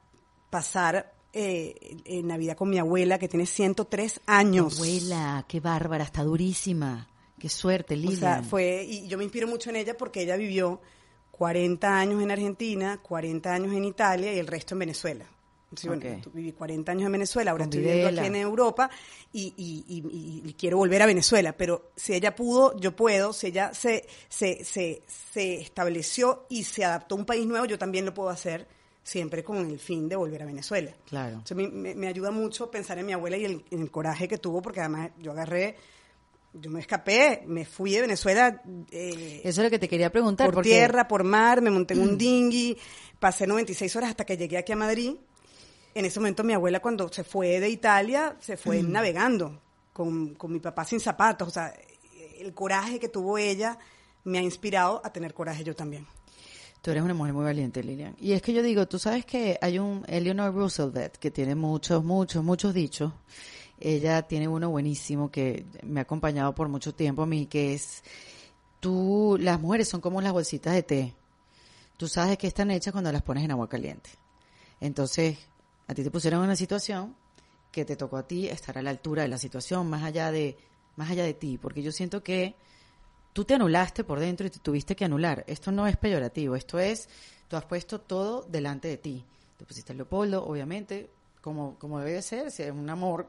[0.49, 4.76] pasar eh, en Navidad con mi abuela, que tiene 103 años.
[4.76, 7.08] Abuela, qué bárbara, está durísima.
[7.40, 8.14] Qué suerte, Lidia.
[8.14, 10.82] O sea, fue, y yo me inspiro mucho en ella porque ella vivió
[11.32, 15.26] 40 años en Argentina, 40 años en Italia y el resto en Venezuela.
[15.76, 16.04] Sí, bueno,
[16.34, 18.90] viví 40 años en Venezuela, ahora estoy viviendo aquí en Europa
[19.32, 24.66] y, quiero volver a Venezuela, pero si ella pudo, yo puedo, si ella se, se,
[24.66, 28.68] se, se estableció y se adaptó a un país nuevo, yo también lo puedo hacer
[29.04, 30.91] siempre con el fin de volver a Venezuela.
[31.08, 31.43] Claro.
[31.56, 34.80] me, ayuda mucho pensar en mi abuela y el, en el coraje que tuvo, porque
[34.80, 35.76] además yo agarré
[36.54, 38.62] yo me escapé, me fui de Venezuela.
[38.91, 40.52] Eh, Eso es lo que te quería preguntar.
[40.52, 42.78] Por tierra, por mar, me monté en un dinghy,
[43.20, 45.16] pasé 96 horas hasta que llegué aquí a Madrid.
[45.93, 49.62] En ese momento mi abuela cuando se fue de Italia, se fue navegando
[49.93, 51.47] con, con mi papá sin zapatos.
[51.47, 51.74] O sea,
[52.39, 53.78] el coraje que tuvo ella
[54.24, 56.06] me ha inspirado a tener coraje yo también.
[56.82, 58.16] Tú eres una mujer muy valiente, Lilian.
[58.20, 62.04] Y es que yo digo, tú sabes que hay un Eleanor Roosevelt que tiene muchos,
[62.04, 63.14] muchos, muchos dichos
[63.82, 68.04] ella tiene uno buenísimo que me ha acompañado por mucho tiempo a mí, que es,
[68.80, 71.16] tú, las mujeres son como las bolsitas de té.
[71.98, 74.12] Tú sabes que están hechas cuando las pones en agua caliente.
[74.80, 75.38] Entonces,
[75.88, 77.16] a ti te pusieron en una situación
[77.72, 80.58] que te tocó a ti estar a la altura de la situación, más allá de,
[80.96, 82.56] más allá de ti, porque yo siento que
[83.34, 85.44] tú te anulaste por dentro y te tuviste que anular.
[85.48, 87.10] Esto no es peyorativo, esto es,
[87.48, 89.26] tú has puesto todo delante de ti.
[89.58, 91.10] Te pusiste el Leopoldo, obviamente,
[91.42, 93.28] como, como debe ser, si es un amor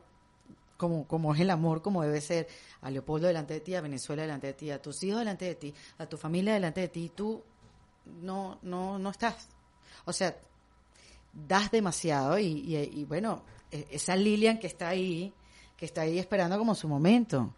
[0.83, 2.49] como, como es el amor, como debe ser,
[2.81, 5.55] a Leopoldo delante de ti, a Venezuela delante de ti, a tus hijos delante de
[5.55, 7.41] ti, a tu familia delante de ti, tú
[8.21, 9.49] no, no, no estás.
[10.07, 10.37] O sea,
[11.33, 15.33] das demasiado y, y, bueno, e, esa Lilian que está ahí,
[15.77, 17.55] que está ahí esperando como su momento.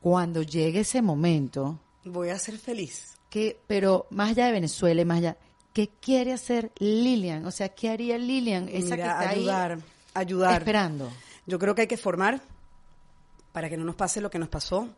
[0.00, 1.78] Cuando llegue ese momento...
[2.04, 3.16] Voy a ser feliz.
[3.30, 5.36] Que, pero más allá de Venezuela y más allá,
[5.76, 7.44] ¿Qué quiere hacer Lilian?
[7.44, 8.66] O sea, ¿qué haría Lilian?
[8.70, 9.78] Esa que está ayudar,
[10.14, 10.62] ayudar.
[10.62, 11.12] Esperando.
[11.46, 12.40] Yo creo que hay que formar
[13.52, 14.88] para que no nos pase lo que nos pasó.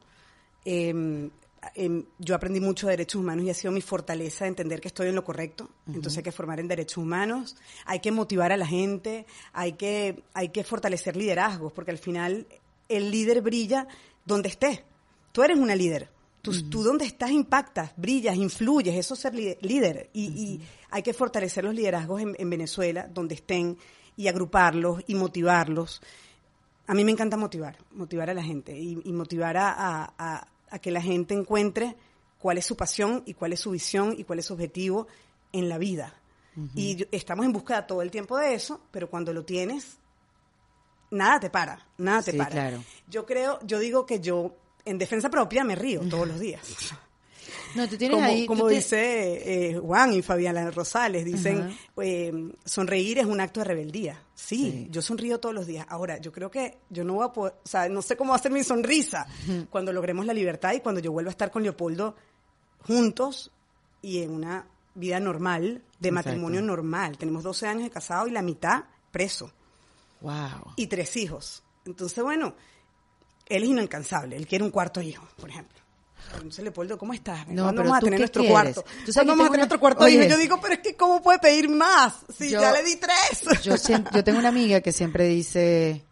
[0.65, 1.31] Em,
[1.75, 5.09] em, yo aprendí mucho de derechos humanos y ha sido mi fortaleza entender que estoy
[5.09, 5.69] en lo correcto.
[5.89, 10.23] Entonces hay que formar en derechos humanos, hay que motivar a la gente, hay que,
[10.33, 12.47] hay que fortalecer liderazgos, porque al final
[12.89, 13.89] el líder brilla
[14.29, 14.85] donde esté.
[15.33, 16.11] Tú eres una líder.
[16.41, 20.09] Tú, donde estás impactas, brillas, influyes, eso es ser líder.
[20.15, 20.61] Y,
[20.91, 23.77] hay que fortalecer los liderazgos en, Venezuela, donde estén,
[24.17, 26.01] y agruparlos y motivarlos.
[26.87, 30.49] A mí me encanta motivar, motivar a la gente y, motivar a,
[30.81, 31.97] que la gente encuentre
[32.39, 35.09] cuál es su pasión y cuál es su visión y cuál es su objetivo
[35.53, 36.15] en la vida.
[36.75, 39.99] Y estamos en búsqueda todo el tiempo de eso, pero cuando lo tienes,
[41.11, 42.51] nada te para, nada te para.
[42.51, 42.85] Claro.
[43.09, 44.55] Yo creo, yo digo que yo
[44.85, 46.63] en defensa propia me río todos los días.
[47.75, 52.33] No, tú tienes como, ahí, como dice eh, Juan y Fabiana Rosales, dicen, eh,
[52.65, 54.23] sonreír es un acto de rebeldía.
[54.35, 55.87] Sí, yo sonrío todos los días.
[55.89, 58.37] Ahora, yo creo que yo no voy a poder, o sea, no sé cómo va
[58.37, 59.27] a ser mi sonrisa
[59.71, 62.17] cuando logremos la libertad y cuando yo vuelva a estar con Leopoldo
[62.87, 63.51] juntos
[64.01, 67.19] y en una vida normal, de matrimonio normal.
[67.19, 69.53] Tenemos 12 años de casado y la mitad preso.
[70.21, 70.75] Wow.
[70.77, 71.63] Y tres hijos.
[71.85, 72.55] Entonces, bueno,
[73.47, 75.79] él es inalcanzable, él quiere un cuarto hijo, por ejemplo.
[76.35, 77.47] Entonces, Leopoldo, ¿cómo estás?
[77.49, 78.85] No, ¿Cuándo pero vamos a tener nuestro cuarto?
[79.15, 80.25] ¿Cuándo vamos a tener nuestro cuarto hijo?
[80.25, 82.15] Yo digo, pero es que ¿cómo puede pedir más?
[82.37, 83.63] Si ya le di tres.
[83.63, 83.75] Yo,
[84.13, 86.05] yo tengo una amiga que siempre dice,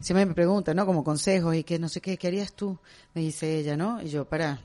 [0.00, 0.86] siempre me pregunta, ¿no?
[0.86, 2.78] Como consejos y que no sé qué, ¿qué harías tú?
[3.14, 4.00] Me dice ella, ¿no?
[4.00, 4.60] Y yo para,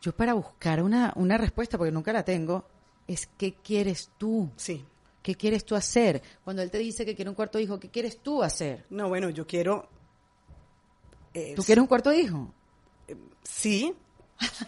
[0.00, 2.64] yo para buscar una, una respuesta, porque nunca la tengo,
[3.08, 4.50] es ¿qué quieres tú?
[4.56, 4.84] Sí.
[5.24, 6.22] ¿Qué quieres tú hacer?
[6.44, 8.84] Cuando él te dice que quiere un cuarto hijo, ¿qué quieres tú hacer?
[8.90, 9.88] No, bueno, yo quiero
[11.56, 12.52] ¿Tú quieres un cuarto hijo?
[13.42, 13.92] Sí,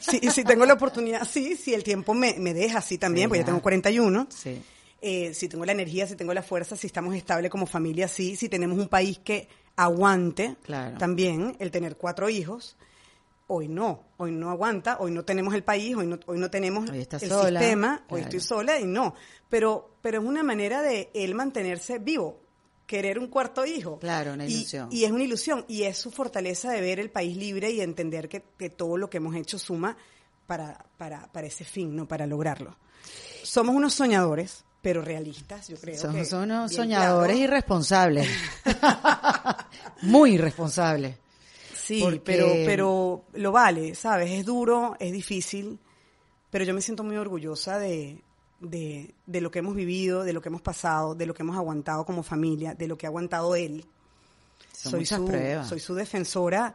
[0.01, 3.47] sí, si tengo la oportunidad, sí, si el tiempo me, deja, sí también, porque ya
[3.47, 4.27] tengo 41.
[4.31, 4.61] Sí.
[5.01, 8.35] Eh, si tengo la energía, si tengo la fuerza, si estamos estables como familia, sí,
[8.35, 10.57] si tenemos un país que aguante
[10.99, 12.77] también el tener cuatro hijos.
[13.49, 16.91] Hoy no, hoy no aguanta, hoy no tenemos el país, hoy no, hoy no tenemos
[16.91, 19.15] el sistema, hoy estoy sola y no.
[19.49, 22.41] Pero, pero es una manera de él mantenerse vivo
[22.87, 23.99] querer un cuarto hijo.
[23.99, 24.89] Claro, una ilusión.
[24.91, 25.65] Y, es una ilusión.
[25.69, 29.19] Y es su fortaleza de ver el país libre y entender que, todo lo que
[29.19, 29.97] hemos hecho suma
[30.47, 32.07] para, para, para, ese fin, ¿no?
[32.07, 32.77] Para lograrlo.
[33.43, 36.01] Somos unos soñadores, pero realistas, yo creo.
[36.01, 38.29] Somos unos soñadores irresponsables.
[40.03, 41.17] Muy irresponsables.
[41.87, 44.33] Sí, pero, pero lo vale, ¿sabes?
[44.33, 45.79] Es duro, es difícil,
[46.51, 48.21] pero yo me siento muy orgullosa de,
[48.59, 51.57] de, de, lo que hemos vivido, de lo que hemos pasado, de lo que hemos
[51.57, 53.85] aguantado como familia, de lo que ha aguantado él.
[54.73, 55.29] soy su,
[55.69, 56.75] soy su defensora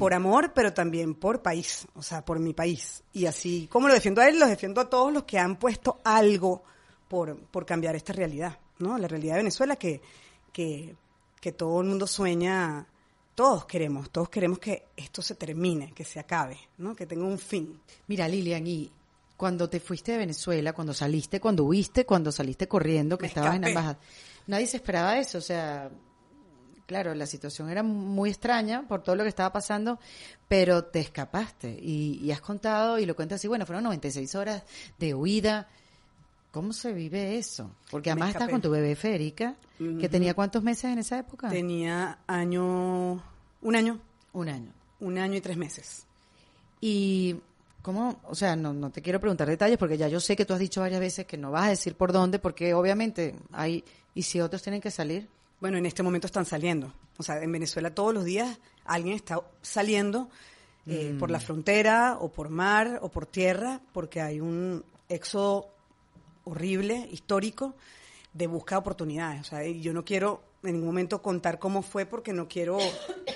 [0.00, 3.04] por amor, pero también por país, o sea, por mi país.
[3.12, 6.00] Y así como lo defiendo a él, lo defiendo a todos los que han puesto
[6.02, 6.64] algo
[7.06, 8.98] por, por cambiar esta realidad, ¿no?
[8.98, 10.00] La realidad de Venezuela que,
[10.52, 10.96] que,
[11.40, 12.88] que todo el mundo sueña,
[13.34, 16.94] todos queremos, todos queremos que esto se termine, que se acabe, ¿no?
[16.94, 17.80] Que tenga un fin.
[18.06, 18.90] Mira, Lilian, y
[19.36, 23.62] cuando te fuiste de Venezuela, cuando saliste, cuando huiste, cuando saliste corriendo, que estabas en
[23.62, 23.98] la embajada.
[24.46, 25.90] Nadie se esperaba eso, o sea,
[26.90, 30.00] claro, la situación era muy extraña por todo lo que estaba pasando,
[30.48, 34.64] pero te escapaste y, has contado y lo cuentas así, bueno, fueron 96 horas
[34.98, 35.68] de huida.
[36.50, 37.70] ¿Cómo se vive eso?
[37.90, 41.48] Porque además estás con tu bebé Férica, que tenía cuántos meses en esa época?
[41.48, 43.22] Tenía año,
[43.62, 44.00] un año.
[44.32, 44.72] Un año.
[45.00, 46.06] Un año y tres meses.
[46.80, 47.36] Y
[47.82, 48.20] ¿Cómo?
[48.24, 50.58] O sea, no, no te quiero preguntar detalles porque ya yo sé que tú has
[50.58, 53.84] dicho varias veces que no vas a decir por dónde porque obviamente hay...
[54.14, 55.28] ¿Y si otros tienen que salir?
[55.60, 56.92] Bueno, en este momento están saliendo.
[57.16, 60.28] O sea, en Venezuela todos los días alguien está saliendo
[60.86, 61.42] eh, por la mm.
[61.42, 65.68] frontera o por mar o por tierra porque hay un éxodo
[66.44, 67.74] horrible, histórico,
[68.32, 69.40] de buscar oportunidades.
[69.40, 72.78] O sea, yo no quiero en ningún momento contar cómo fue porque no quiero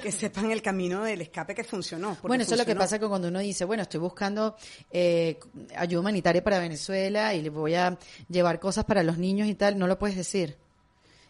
[0.03, 2.17] que sepan el camino del escape que funcionó.
[2.23, 4.57] Bueno, eso es lo que pasa que cuando uno dice, bueno, estoy buscando
[4.91, 5.39] eh,
[5.77, 7.99] ayuda humanitaria para Venezuela y le voy a
[8.29, 10.57] llevar cosas para los niños y tal, no lo puedes decir.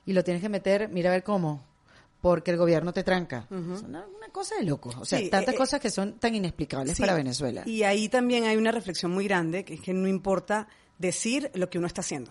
[0.07, 1.65] Y lo tienes que meter, mira a ver cómo,
[2.21, 3.47] porque el gobierno te tranca.
[3.51, 4.91] una, cosa de loco.
[4.99, 7.63] O sea, tantas eh, cosas que son tan inexplicables para Venezuela.
[7.67, 10.67] Y ahí también hay una reflexión muy grande, que es que no importa
[11.07, 12.31] decir lo que uno está haciendo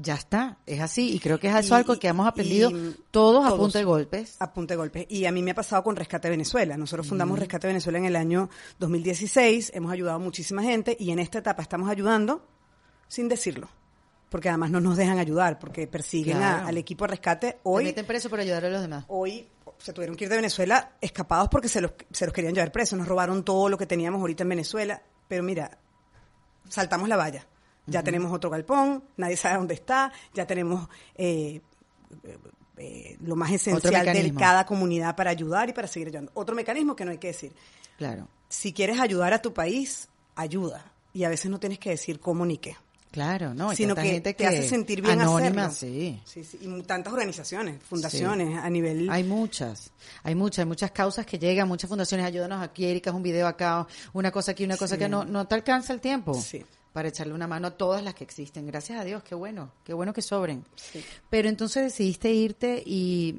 [0.00, 1.12] ya está, es así.
[1.12, 2.70] Y creo que es eso algo que hemos aprendido
[3.10, 4.36] todos, a punta de golpes.
[4.38, 5.06] A punta de golpes.
[5.08, 6.76] Y a mí me ha pasado con Rescate Venezuela.
[6.76, 11.18] Nosotros fundamos Rescate Venezuela en el año 2016, hemos ayudado a muchísima gente y en
[11.18, 12.46] esta etapa estamos ayudando
[13.08, 13.68] sin decirlo.
[14.30, 17.58] Porque además no nos dejan ayudar, porque persiguen al equipo de rescate.
[17.62, 17.84] Hoy.
[17.84, 19.04] Se meten preso por ayudar a los demás.
[19.08, 22.70] Hoy se tuvieron que ir de Venezuela escapados porque se los, se los querían llevar
[22.70, 22.98] presos.
[22.98, 25.02] Nos robaron todo lo que teníamos ahorita en Venezuela.
[25.28, 25.78] Pero mira,
[26.68, 27.46] saltamos la valla
[27.88, 31.60] Ya tenemos otro galpón, nadie sabe dónde está, ya tenemos eh,
[32.76, 36.30] eh, lo más esencial de cada comunidad para ayudar y para seguir ayudando.
[36.34, 37.52] Otro mecanismo que no hay que decir.
[37.96, 38.28] Claro.
[38.48, 40.92] Si quieres ayudar a tu país, ayuda.
[41.12, 42.76] Y a veces no tienes que decir cómo ni qué.
[43.10, 46.20] Claro, no, sino que gente te hace sentir bien anónima, Sí.
[46.24, 46.58] Sí, sí.
[46.60, 49.08] Y tantas organizaciones, fundaciones a nivel.
[49.10, 49.90] Hay muchas,
[50.22, 53.46] hay muchas, hay muchas causas que llegan, muchas fundaciones, ayúdanos aquí, Erika, es un video
[53.46, 56.34] acá, una cosa aquí, una cosa que no, no te alcanza el tiempo.
[56.34, 56.64] Sí
[56.98, 58.66] para echarle una mano a todas las que existen.
[58.66, 60.64] Gracias a Dios, qué bueno, qué bueno que sobren.
[61.30, 63.38] Pero entonces decidiste irte y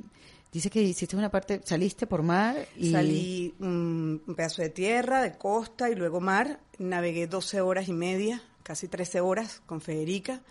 [0.49, 2.93] dice que hiciste una parte, saliste por mar y...
[2.93, 6.61] Salí un, pedazo de tierra, de costa y luego mar.
[6.77, 10.41] Navegué 12 horas y media, casi 13 horas con Federica.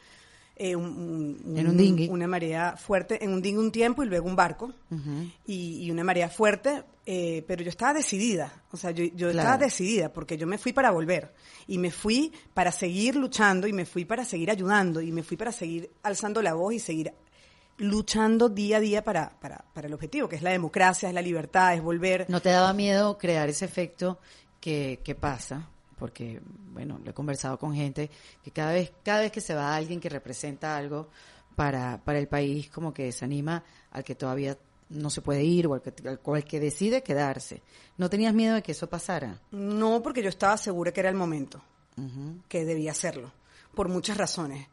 [0.61, 2.09] Eh, un, en un dinghy.
[2.09, 4.73] Una marea fuerte, en un dinghy un tiempo y luego un barco.
[5.47, 8.65] y, una marea fuerte, eh, pero yo estaba decidida.
[8.73, 11.33] O sea, yo, yo estaba decidida porque yo me fui para volver.
[11.69, 15.37] Y me fui para seguir luchando y me fui para seguir ayudando y me fui
[15.37, 17.13] para seguir alzando la voz y seguir
[17.79, 21.23] luchando día a día para, para, para el objetivo, que es la democracia, es la
[21.23, 22.27] libertad, es volver.
[22.29, 24.19] ¿No te daba miedo crear ese efecto
[24.61, 25.71] que, que pasa?
[25.99, 26.41] Porque,
[26.73, 28.11] bueno, lo he conversado con gente
[28.43, 31.09] que cada vez, cada vez que se va alguien que representa algo
[31.57, 34.57] para, para el país, como que desanima al que todavía
[34.91, 37.63] no se puede ir o al que, que decide quedarse.
[37.97, 39.41] ¿No tenías miedo de que eso pasara?
[39.51, 41.63] No, porque yo estaba segura que era el momento,
[42.49, 43.33] que debía hacerlo,
[43.75, 44.69] por muchas razones.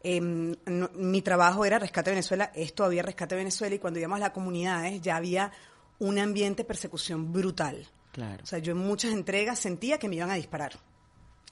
[0.00, 0.54] Em,
[0.94, 5.00] mi trabajo era Rescate Venezuela, es todavía Rescate Venezuela, y cuando íbamos a las comunidades
[5.02, 5.50] ya había
[5.98, 7.86] un ambiente de persecución brutal.
[8.18, 8.42] Claro.
[8.42, 10.72] O sea, yo en muchas entregas sentía que me iban a disparar.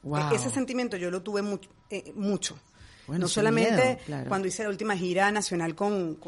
[0.03, 1.43] E-, ese sentimiento yo lo tuve
[1.91, 2.59] eh, mucho.
[3.07, 6.19] no solamente cuando hice la última gira nacional con,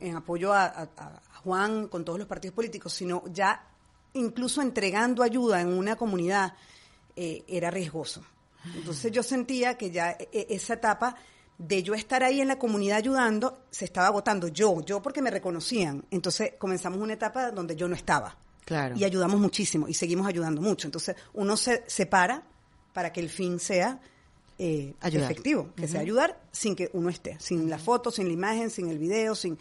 [0.00, 0.88] en apoyo a,
[1.42, 3.60] Juan, con todos los partidos políticos, sino ya
[4.12, 6.54] incluso entregando ayuda en una comunidad
[7.16, 8.22] eh, era riesgoso.
[8.76, 11.16] Entonces yo sentía que ya e, e, esa etapa
[11.58, 15.30] de yo estar ahí en la comunidad ayudando se estaba agotando yo, yo porque me
[15.30, 16.04] reconocían.
[16.12, 18.36] Entonces comenzamos una etapa donde yo no estaba.
[18.96, 20.86] Y ayudamos muchísimo y seguimos ayudando mucho.
[20.86, 22.42] Entonces, uno se separa
[22.92, 24.00] para que el fin sea
[24.58, 28.70] eh, efectivo, que sea ayudar sin que uno esté, sin la foto, sin la imagen,
[28.70, 29.58] sin el video, sin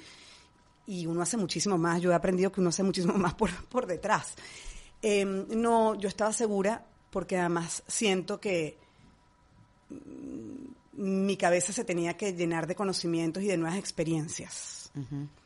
[0.90, 2.02] y uno hace muchísimo más.
[2.02, 4.34] Yo he aprendido que uno hace muchísimo más por, por detrás.
[5.02, 8.78] Em, no, yo estaba segura porque además siento que
[9.90, 14.79] mm, mi cabeza se tenía que llenar de conocimientos y de nuevas experiencias.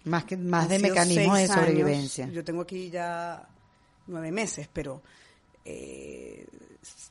[0.06, 2.28] Más que más de mecanismos de sobrevivencia.
[2.30, 3.48] Yo tengo aquí ya
[4.08, 5.02] nueve meses, pero
[5.66, 6.46] eh,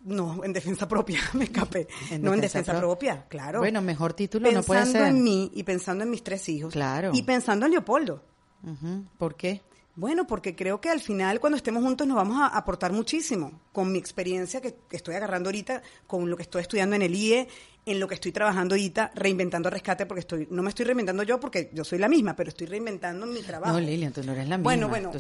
[0.05, 1.89] no, en defensa propia me escapé.
[2.21, 3.61] no en defensa propia, claro.
[3.61, 4.93] Bueno, mejor título no puede ser.
[4.93, 6.73] Pensando en mí y pensando en mis tres hijos.
[6.73, 7.11] Claro.
[7.15, 8.23] Y pensando en Leopoldo.
[9.19, 9.63] ¿Por qué?
[9.95, 13.93] Bueno, porque creo que al final cuando estemos juntos nos vamos a aportar muchísimo con
[13.93, 17.47] mi experiencia que, estoy agarrando ahorita, con lo que estoy estudiando en el IE,
[17.85, 21.39] en lo que estoy trabajando ahorita, reinventando rescate, porque estoy, no me estoy reinventando yo
[21.39, 23.75] porque yo soy la misma, pero estoy reinventando mi trabajo.
[23.75, 24.65] No, Lilian, tú no eres la misma.
[24.65, 25.11] Bueno, bueno,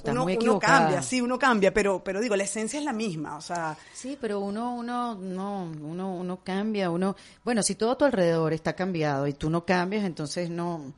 [0.41, 3.77] uno, cambia, sí, uno cambia, pero, pero digo, la esencia es la misma, o sea.
[3.93, 7.15] Sí, pero uno, uno, no, uno, uno cambia, uno,
[7.45, 10.95] bueno, si todo a tu alrededor está cambiado y tú no cambias, entonces no,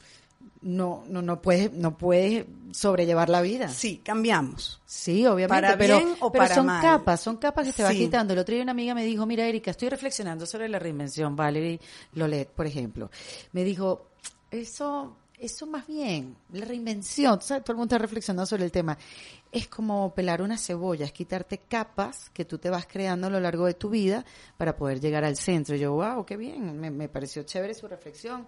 [0.65, 3.69] no, no, no puedes, no puedes sobrellevar la vida.
[3.69, 4.81] Sí, cambiamos.
[4.87, 5.61] Sí, obviamente.
[5.63, 8.33] Para pero, bien o pero para son capas, son capas que te va quitando.
[8.33, 11.79] El otro día una amiga me dijo, mira Erika, estoy reflexionando sobre la reinvención, Valerie
[12.15, 13.11] Lolet, por ejemplo.
[13.53, 14.09] Me dijo,
[14.51, 17.63] eso, eso más bien, la reinvención, ¿sabes?
[17.63, 18.97] todo el mundo está reflexionando sobre el tema.
[19.53, 23.39] Es como pelar una cebolla, es quitarte capas que tú te vas creando a lo
[23.39, 24.25] largo de tu vida
[24.57, 25.77] para poder llegar al centro.
[25.77, 28.47] yo, wow, qué bien, me, me pareció chévere su reflexión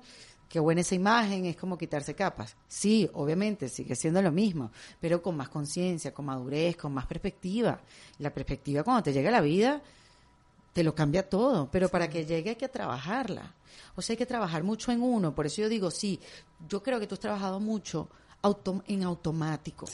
[0.49, 2.57] qué buena esa imagen, es como quitarse capas.
[2.69, 4.71] Sí, obviamente, sigue siendo lo mismo,
[5.01, 7.81] pero con más conciencia, con madurez, con más perspectiva.
[8.19, 9.83] La perspectiva cuando te llega a la vida,
[10.73, 13.55] te lo cambia todo, pero para que llegue hay que trabajarla.
[13.95, 16.21] O sea, hay que trabajar mucho en uno, por eso yo digo, sí,
[16.69, 18.09] yo creo que tú has trabajado mucho
[18.87, 19.87] en automático,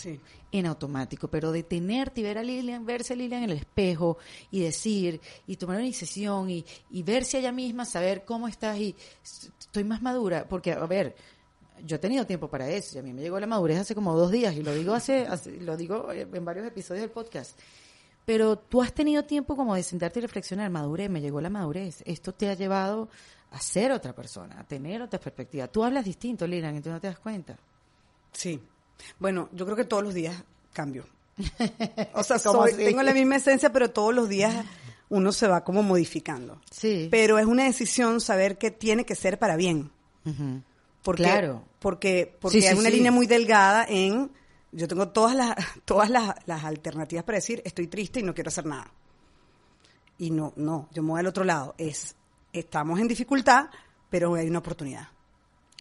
[0.50, 4.18] en automático, pero detenerte y ver a Lilian, verse a Lilian en el espejo
[4.50, 8.78] y decir, y tomar una decisión y, y verse a ella misma, saber cómo estás
[8.78, 11.14] y estoy más madura, porque, a ver,
[11.84, 14.16] yo he tenido tiempo para eso, y a mí me llegó la madurez hace como
[14.16, 15.26] dos días, y lo digo hace,
[15.60, 17.58] lo digo en varios episodios del podcast.
[18.24, 22.02] Pero tú has tenido tiempo como de sentarte y reflexionar, madurez, me llegó la madurez.
[22.06, 23.08] Esto te ha llevado
[23.50, 25.66] a ser otra persona, a tener otra perspectiva.
[25.66, 27.58] Tú hablas distinto, Lilian, y tú no te das cuenta.
[28.32, 28.60] Sí.
[29.18, 31.06] Bueno, yo creo que todos los días cambio.
[32.14, 32.38] O sea,
[32.76, 34.64] tengo la misma esencia, pero todos los días
[35.08, 36.60] uno se va como modificando.
[36.70, 37.08] Sí.
[37.10, 39.90] Pero es una decisión saber que tiene que ser para bien.
[41.02, 41.64] porque, claro.
[41.78, 44.30] Porque, porque hay una línea muy delgada en
[44.72, 45.54] yo tengo todas las
[45.84, 48.90] todas las, las, alternativas para decir estoy triste y no quiero hacer nada.
[50.18, 51.74] Y no, no, yo me voy al otro lado.
[51.78, 52.14] Es
[52.52, 53.66] estamos en dificultad,
[54.08, 55.08] pero hay una oportunidad.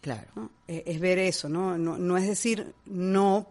[0.02, 0.50] Claro.
[0.66, 1.78] Es, ver eso, ¿no?
[1.78, 1.96] ¿no?
[1.96, 3.48] No es decir no,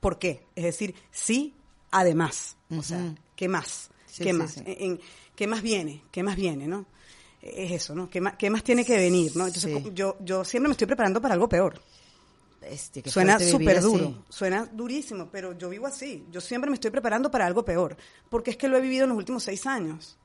[0.00, 0.46] ¿por qué?
[0.56, 1.54] Es decir sí,
[1.90, 2.56] además.
[2.70, 3.90] O sea, ¿qué más?
[4.18, 4.56] ¿Qué más?
[4.64, 4.98] En,
[5.36, 6.02] ¿Qué más viene?
[6.10, 6.86] ¿Qué más viene, no?
[7.42, 8.08] Es eso, ¿no?
[8.08, 9.46] ¿Qué más, qué más tiene que venir, no?
[9.46, 11.80] Entonces, yo, yo siempre me estoy preparando para algo peor.
[12.62, 16.24] Este, suena súper duro, suena durísimo, pero yo vivo así.
[16.30, 17.96] Yo siempre me estoy preparando para algo peor,
[18.30, 20.16] porque es que lo he vivido en los últimos seis años.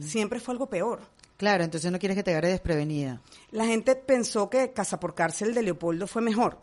[0.00, 1.00] Siempre fue algo peor.
[1.36, 3.20] Claro, entonces no quieres que te agarre desprevenida.
[3.50, 6.58] La gente pensó que Casa por Cárcel de Leopoldo fue mejor.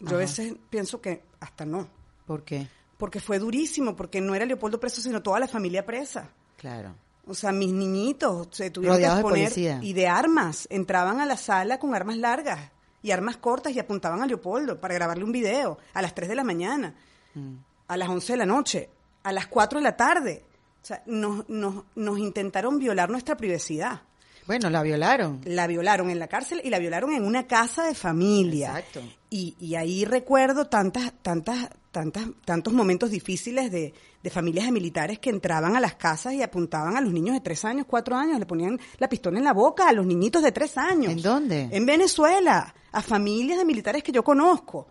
[0.00, 1.88] Yo a veces pienso que hasta no.
[2.26, 2.68] ¿Por qué?
[2.96, 6.30] Porque fue durísimo, porque no era Leopoldo preso, sino toda la familia presa.
[6.56, 6.94] Claro.
[7.26, 9.52] O sea, mis niñitos se tuvieron que exponer
[9.82, 10.66] y de armas.
[10.70, 12.70] Entraban a la sala con armas largas
[13.02, 16.34] y armas cortas y apuntaban a Leopoldo para grabarle un video a las 3 de
[16.34, 16.94] la mañana,
[17.34, 17.54] mm.
[17.86, 18.90] a las 11 de la noche,
[19.22, 20.44] a las 4 de la tarde.
[20.82, 24.02] O sea, nos, nos, nos intentaron violar nuestra privacidad.
[24.46, 25.42] Bueno, la violaron.
[25.44, 28.68] La violaron en la cárcel y la violaron en una casa de familia.
[28.78, 29.02] Exacto.
[29.28, 35.18] Y, y ahí recuerdo tantas, tantas, tantas, tantos momentos difíciles de, de familias de militares
[35.18, 38.38] que entraban a las casas y apuntaban a los niños de tres años, cuatro años,
[38.38, 41.12] le ponían la pistola en la boca a los niñitos de tres años.
[41.12, 41.68] ¿En dónde?
[41.70, 44.88] En Venezuela, a familias de militares que yo conozco,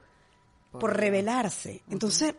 [0.71, 1.83] por, rebelarse.
[1.89, 2.35] Entonces,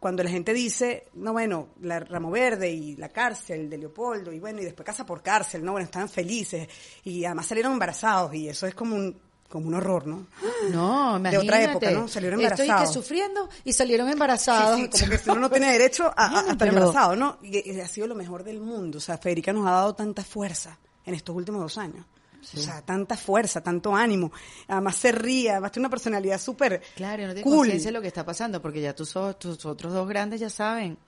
[0.00, 4.40] cuando la gente dice, no, bueno, la Ramo Verde y la cárcel de Leopoldo, y
[4.40, 6.66] bueno, y después casa por cárcel, no, bueno, estaban felices,
[7.04, 9.20] y además salieron embarazados, y eso es como un,
[9.50, 10.26] como un horror, ¿no?
[10.70, 11.30] No, imagínate.
[11.30, 12.08] De otra época, ¿no?
[12.08, 12.70] Salieron embarazados.
[12.70, 14.80] Estoy que sufriendo y salieron embarazados.
[14.80, 17.38] Sí, como que uno no tiene derecho a, estar embarazado, ¿no?
[17.42, 18.98] Y, ha sido lo mejor del mundo.
[18.98, 22.06] O sea, Federica nos ha dado tanta fuerza en estos últimos dos años.
[22.42, 24.32] O sea, tanta fuerza, tanto ánimo.
[24.68, 27.58] Además se ríe, además tiene una personalidad súper Claro, no tiene cool.
[27.58, 30.98] conciencia de lo que está pasando, porque ya tus, tus otros dos grandes ya saben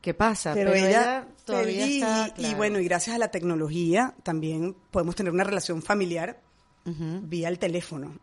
[0.00, 0.54] qué pasa.
[0.54, 2.34] Pero, ella, todavía está...
[2.38, 6.40] Y bueno, y gracias a la tecnología también podemos tener una relación familiar
[6.84, 8.18] vía el teléfono.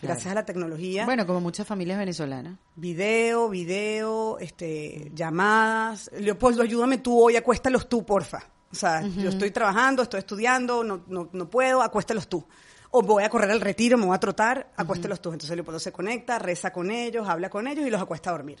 [0.00, 1.04] Gracias a la tecnología.
[1.06, 2.58] Bueno, como muchas familias venezolanas.
[2.76, 6.10] Video, video, este, llamadas.
[6.18, 8.50] Leopoldo, ayúdame tú hoy, acuéstalos tú, porfa.
[8.74, 12.44] O sea, yo estoy trabajando, estoy estudiando, no, no, no puedo, acuéstalos tú.
[12.90, 15.32] O voy a correr al retiro, me voy a trotar, acuéstalos tú.
[15.32, 18.58] Entonces Leopoldo se conecta, reza con ellos, habla con ellos y los acuesta a dormir.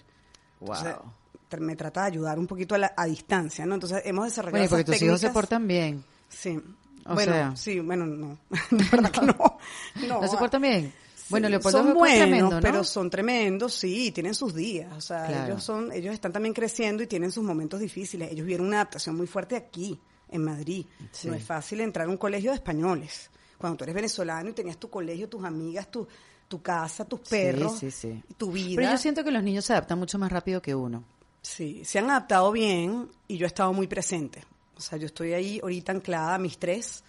[0.60, 0.76] Wow.
[1.58, 3.74] me trata de ayudar un poquito a, a distancia, ¿no?
[3.74, 6.04] Entonces hemos desarrollado bueno, porque tus hijos se portan bien.
[6.28, 6.60] Sí.
[7.06, 8.38] bueno, sí, bueno, no.
[8.70, 9.58] De verdad que no.
[10.06, 10.92] No, ¿No se portan bien?
[11.30, 14.92] Bueno, Leopoldo son buenos, pero son tremendos, sí, tienen sus días.
[14.96, 18.30] O sea, ellos son, ellos están también creciendo y tienen sus momentos difíciles.
[18.30, 19.98] Ellos vieron una adaptación muy fuerte aquí,
[20.28, 20.86] en Madrid.
[21.24, 23.30] No es fácil entrar a un colegio de españoles.
[23.58, 26.06] Cuando tú eres venezolano y tenías tu colegio, tus amigas, tu,
[26.48, 27.80] tu casa, tus perros,
[28.36, 28.76] tu vida.
[28.76, 31.04] Pero yo siento que los niños se adaptan mucho más rápido que uno.
[31.40, 34.44] Sí, se han adaptado bien y yo he estado muy presente.
[34.76, 37.04] O sea, yo estoy ahí ahorita anclada a mis tres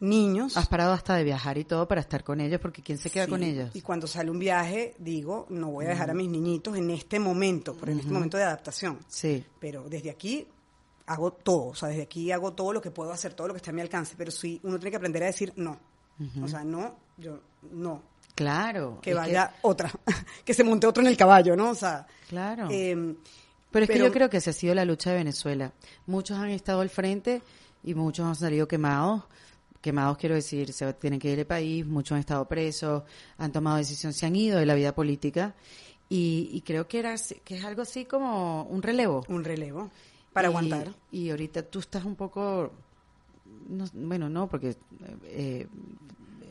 [0.00, 0.56] niños.
[0.56, 3.26] Has parado hasta de viajar y todo para estar con ellos, porque ¿quién se queda
[3.26, 3.70] con ellos?
[3.74, 7.20] Y cuando sale un viaje, digo, no voy a dejar a mis niñitos en este
[7.20, 8.98] momento, por en este momento de adaptación.
[9.08, 9.44] Sí.
[9.60, 10.46] Pero desde aquí
[11.06, 13.58] hago todo, o sea, desde aquí hago todo lo que puedo hacer, todo lo que
[13.58, 15.78] está a mi alcance, pero sí, uno tiene que aprender a decir no.
[16.42, 17.40] O sea, no, yo,
[17.72, 18.02] no.
[18.34, 18.98] Claro.
[19.00, 19.90] Que vaya otra,
[20.44, 21.70] que se monte otro en el caballo, ¿no?
[21.70, 22.06] O sea.
[22.28, 22.68] Claro.
[22.70, 23.16] Em,
[23.70, 25.72] pero es que yo creo que esa ha sido la lucha de Venezuela.
[26.06, 27.40] Muchos han estado al frente
[27.82, 29.24] y muchos han salido quemados
[29.80, 33.02] quemados quiero decir, se tienen que ir del país, muchos han estado presos,
[33.38, 35.54] han tomado decisiones, se han ido de la vida política
[36.08, 37.14] y, creo que era
[37.44, 39.24] que es algo así como un relevo.
[39.28, 39.90] Un relevo
[40.32, 40.92] para aguantar.
[41.12, 42.72] Y ahorita tú estás un poco,
[43.94, 44.76] bueno, no, porque
[45.24, 45.68] eh,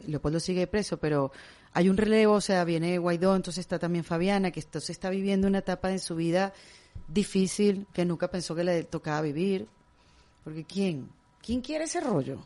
[0.08, 1.34] Leopoldo sigue preso, pero
[1.74, 5.48] hay un relevo, o sea, viene Guaidó, entonces está también Fabiana, que entonces está viviendo
[5.48, 6.54] una etapa de su vida
[7.10, 9.68] difícil que nunca pensó que le tocaba vivir.
[10.44, 11.10] Porque ¿quién?
[11.42, 12.40] ¿Quién quiere ese rollo?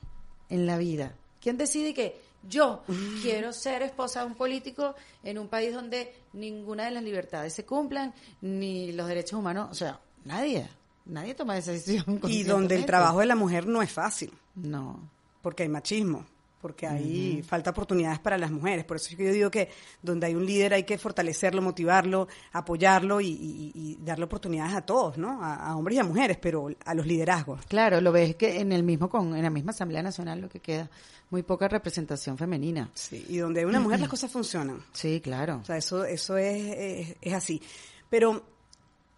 [0.54, 1.16] En la vida?
[1.41, 2.84] ¿Quién decide que yo
[3.22, 7.66] quiero ser esposa de un político en un país donde ninguna de las libertades se
[7.66, 9.70] cumplan, ni los derechos humanos?
[9.72, 10.70] O sea, nadie,
[11.06, 12.22] nadie toma esa decisión.
[12.28, 14.32] Y donde el trabajo de la mujer no es fácil.
[14.56, 14.99] No.
[15.41, 16.26] Porque hay machismo
[16.64, 18.86] porque ahí falta oportunidades para las mujeres.
[18.86, 19.68] Por eso es que yo digo que
[20.01, 25.43] donde hay un líder hay que fortalecerlo, motivarlo, apoyarlo y, darle oportunidades a todos, ¿no?
[25.43, 27.66] A, hombres y a mujeres, pero a los liderazgos.
[27.66, 30.61] Claro, lo ves que en el mismo con en la misma Asamblea Nacional lo que
[30.61, 30.89] queda
[31.32, 32.89] muy poca representación femenina.
[32.93, 34.82] Sí, y donde hay una mujer las cosas funcionan.
[34.93, 35.57] Sí, claro.
[35.64, 37.61] O sea, eso eso es, es, así.
[38.09, 38.41] Pero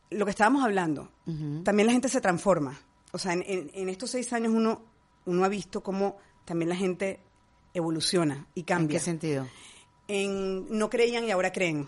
[0.09, 1.11] lo que estábamos hablando,
[1.63, 2.75] también la gente se transforma.
[3.11, 7.19] O sea, en, en estos seis años uno uno ha visto cómo también la gente
[7.75, 8.97] evoluciona y cambia.
[8.97, 9.47] ¿En qué sentido?
[10.07, 11.87] En no creían y ahora creen.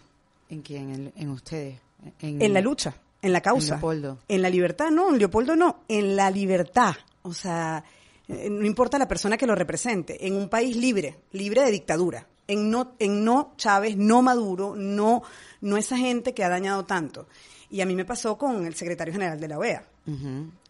[0.50, 1.14] ¿En quién?
[1.16, 1.80] ¿En, ustedes?
[2.20, 3.76] En, la lucha, en la causa.
[3.76, 4.20] En Leopoldo.
[4.28, 6.96] En la libertad, no, en Leopoldo no, en la libertad.
[7.24, 7.84] O sea,
[8.28, 12.28] eh, no importa la persona que lo represente, en un país libre, libre de dictadura,
[12.48, 15.24] en no, en no Chávez, no Maduro, no,
[15.62, 17.28] no esa gente que ha dañado tanto.
[17.70, 19.84] Y a mí me pasó con el secretario general de la OEA.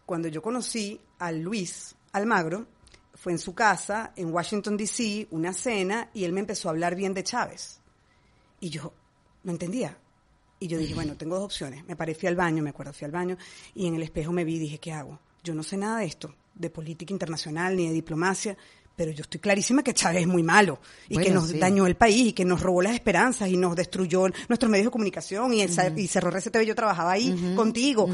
[0.04, 2.66] Cuando yo conocí a Luis Almagro,
[3.28, 6.94] fue en su casa, en Washington, D.C., una cena, y él me empezó a hablar
[6.94, 7.78] bien de Chávez.
[8.58, 8.94] Y yo
[9.44, 9.98] no entendía.
[10.58, 11.84] Y yo dije, bueno, tengo dos opciones.
[11.84, 13.36] Me paré, fui al baño, me acuerdo, fui al baño,
[13.74, 15.20] y en el espejo me vi y dije, ¿qué hago?
[15.44, 18.56] Yo no sé nada de esto, de política internacional ni de diplomacia,
[18.96, 22.28] pero yo estoy clarísima que Chávez es muy malo y que nos dañó el país
[22.28, 25.98] y que nos robó las esperanzas y nos destruyó nuestros medios de comunicación y, el,
[25.98, 28.08] y cerró RCTV, yo trabajaba ahí contigo.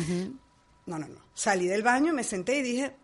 [0.86, 1.20] No, no, no.
[1.34, 2.96] Salí del baño, me senté y dije,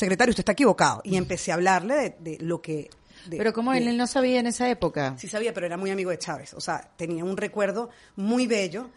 [0.00, 1.00] secretario, usted está equivocado.
[1.04, 2.90] Y empecé a hablarle de, lo que...
[3.30, 5.16] pero como él, no sabía en esa época.
[5.18, 6.54] Sí sabía, pero era muy amigo de Chávez.
[6.54, 8.90] O sea, tenía un recuerdo muy bello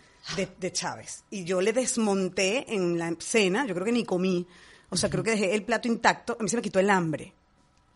[0.59, 1.23] de, Chávez.
[1.29, 4.47] Y yo le desmonté en la cena, yo creo que ni comí.
[4.89, 6.37] O sea, creo que dejé el plato intacto.
[6.39, 7.33] A mí se me quitó el hambre.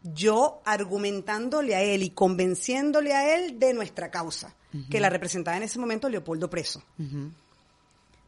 [0.03, 4.55] Yo argumentándole a él y convenciéndole a él de nuestra causa,
[4.89, 6.83] que la representaba en ese momento Leopoldo Preso.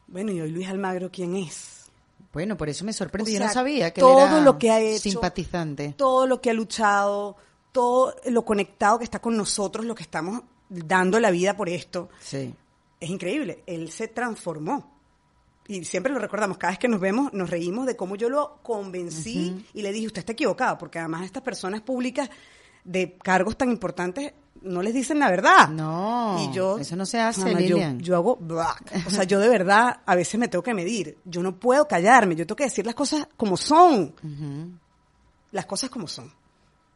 [0.07, 1.78] Bueno, y hoy Luis Almagro, ¿quién es?
[2.31, 3.33] Bueno, por eso me sorprende.
[3.33, 5.95] Yo no sabía que todo era lo que ha hecho, simpatizante.
[5.97, 7.35] Todo lo que ha luchado,
[7.71, 12.09] todo lo conectado que está con nosotros, lo que estamos dando la vida por esto.
[12.19, 12.53] Sí.
[12.99, 13.63] Es increíble.
[13.65, 14.99] Él se transformó.
[15.67, 18.57] Y siempre lo recordamos, cada vez que nos vemos, nos reímos de cómo yo lo
[18.63, 22.27] convencí y le dije, usted está equivocado, porque además estas personas públicas
[22.83, 25.69] de cargos tan importantes no les dicen la verdad.
[25.69, 27.67] No, y yo, eso no se hace,
[27.99, 28.39] Yo, hago,
[29.05, 31.17] o sea, yo de verdad a veces me tengo que medir.
[31.25, 34.13] Yo no puedo callarme, yo tengo que decir las cosas como son.
[35.51, 36.31] Las cosas como son.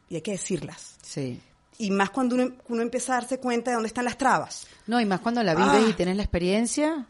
[0.08, 0.96] Y hay que decirlas.
[1.02, 1.40] Sí.
[1.78, 4.66] Y más cuando uno, uno, empieza a darse cuenta de dónde están las trabas.
[4.86, 5.96] No, y más cuando la vives y ah.
[5.96, 7.08] tienes la experiencia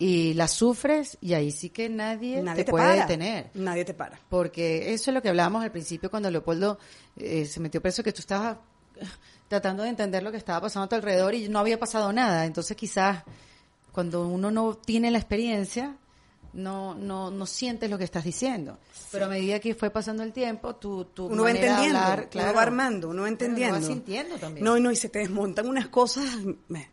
[0.00, 3.50] y la sufres y ahí sí que nadie, te, puede detener.
[3.54, 4.18] Nadie te para.
[4.30, 6.78] Porque eso es lo que hablábamos al principio cuando Leopoldo
[7.16, 8.56] eh, se metió preso, que tú estabas
[9.48, 12.46] tratando de entender lo que estaba pasando a tu alrededor y no había pasado nada.
[12.46, 13.24] Entonces quizás
[13.92, 15.96] cuando uno no tiene la experiencia,
[16.52, 18.78] no, no, no sientes lo que estás diciendo.
[19.12, 22.54] Pero a medida que fue pasando el tiempo, tú, tú uno va entendiendo, claro, uno
[22.54, 23.76] va armando, uno va entendiendo.
[23.76, 24.64] Uno va sintiendo también.
[24.64, 26.24] No, no, y se te desmontan unas cosas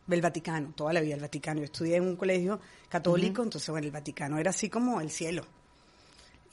[0.08, 1.60] del Vaticano, toda la vida el Vaticano.
[1.60, 5.43] Yo estudié en un colegio católico, entonces, bueno, el Vaticano era así como el cielo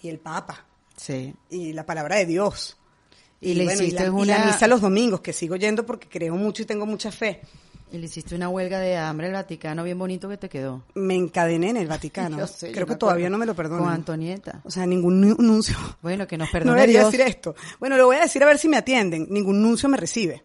[0.03, 0.67] y el Papa.
[0.97, 1.35] Sí.
[1.51, 2.79] Y la palabra de Dios.
[3.41, 4.22] Y, le hiciste una...
[4.22, 7.43] y la misa los domingos, que sigo yendo porque creo mucho y tengo mucha fe.
[7.93, 10.82] Y le hiciste una huelga de hambre al Vaticano bien bonito que te quedó.
[10.95, 12.39] Me encadené en el Vaticano.
[12.72, 13.85] Creo que todavía no me lo perdono.
[13.85, 14.62] Con Antonieta.
[14.64, 15.76] O sea, ningún nuncio.
[16.03, 17.55] Bueno, que nos perdone No debería decir esto.
[17.78, 19.28] Bueno, lo voy a decir a ver si me atienden.
[19.30, 20.43] Ningún nuncio me recibe.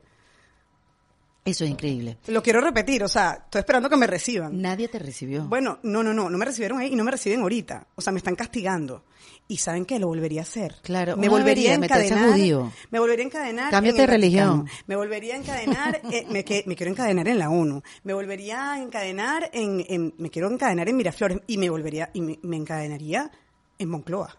[1.45, 2.17] Eso es increíble.
[2.27, 4.61] Lo quiero repetir, o sea, estoy esperando que me reciban.
[4.61, 5.45] Nadie te recibió.
[5.45, 7.87] Bueno, no, no, no, no me recibieron ahí y no me reciben ahorita.
[7.95, 9.03] O sea, me están castigando.
[9.47, 10.75] Y saben que lo volvería a hacer.
[10.83, 12.33] Claro, me volvería a encadenar.
[12.33, 12.71] Judío.
[12.91, 13.71] Me volvería a encadenar.
[13.71, 14.69] Cámbiate de religión.
[14.85, 17.81] Me volvería a encadenar, eh, me, me, quiero encadenar en la ONU.
[18.03, 22.37] Me volvería a encadenar en, me quiero encadenar en Miraflores y me volvería, y me,
[22.43, 23.31] me encadenaría
[23.79, 24.37] en Moncloa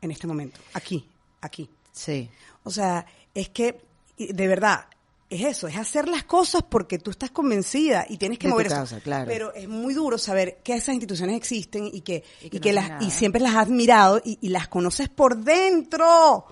[0.00, 0.60] en este momento.
[0.74, 1.08] Aquí,
[1.40, 1.68] aquí.
[1.90, 2.30] Sí.
[2.62, 3.80] O sea, es que,
[4.16, 4.86] de verdad,
[5.30, 8.84] es eso, es hacer las cosas porque tú estás convencida y tienes que mover eso.
[9.04, 13.10] Pero es muy duro saber que esas instituciones existen y que, y que, las, y
[13.10, 16.46] siempre las has mirado y, las conoces por dentro.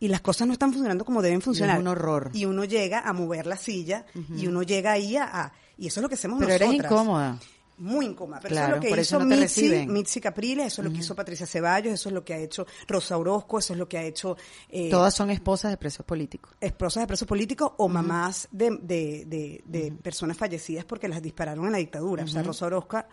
[0.00, 1.76] Y las cosas no están funcionando como deben funcionar.
[1.76, 2.30] es un horror.
[2.32, 4.06] Y uno llega a mover la silla
[4.36, 6.70] y uno llega ahí a, y eso es lo que hacemos Pero nosotras.
[6.70, 7.38] eres incómoda
[7.78, 8.40] muy incómoda.
[8.40, 11.46] Pero eso es lo que hizo Mitzi, Mitzi, Capriles, eso es lo que hizo Patricia
[11.46, 14.36] Ceballos, eso es lo que ha hecho Rosa Orozco, eso es lo que ha hecho...
[14.68, 16.52] Eh, Todas son esposas de presos políticos.
[16.60, 21.72] Esposas de presos políticos o mamás de, de, de, personas fallecidas porque las dispararon en
[21.72, 22.24] la dictadura.
[22.24, 23.04] O sea, Rosa Orozco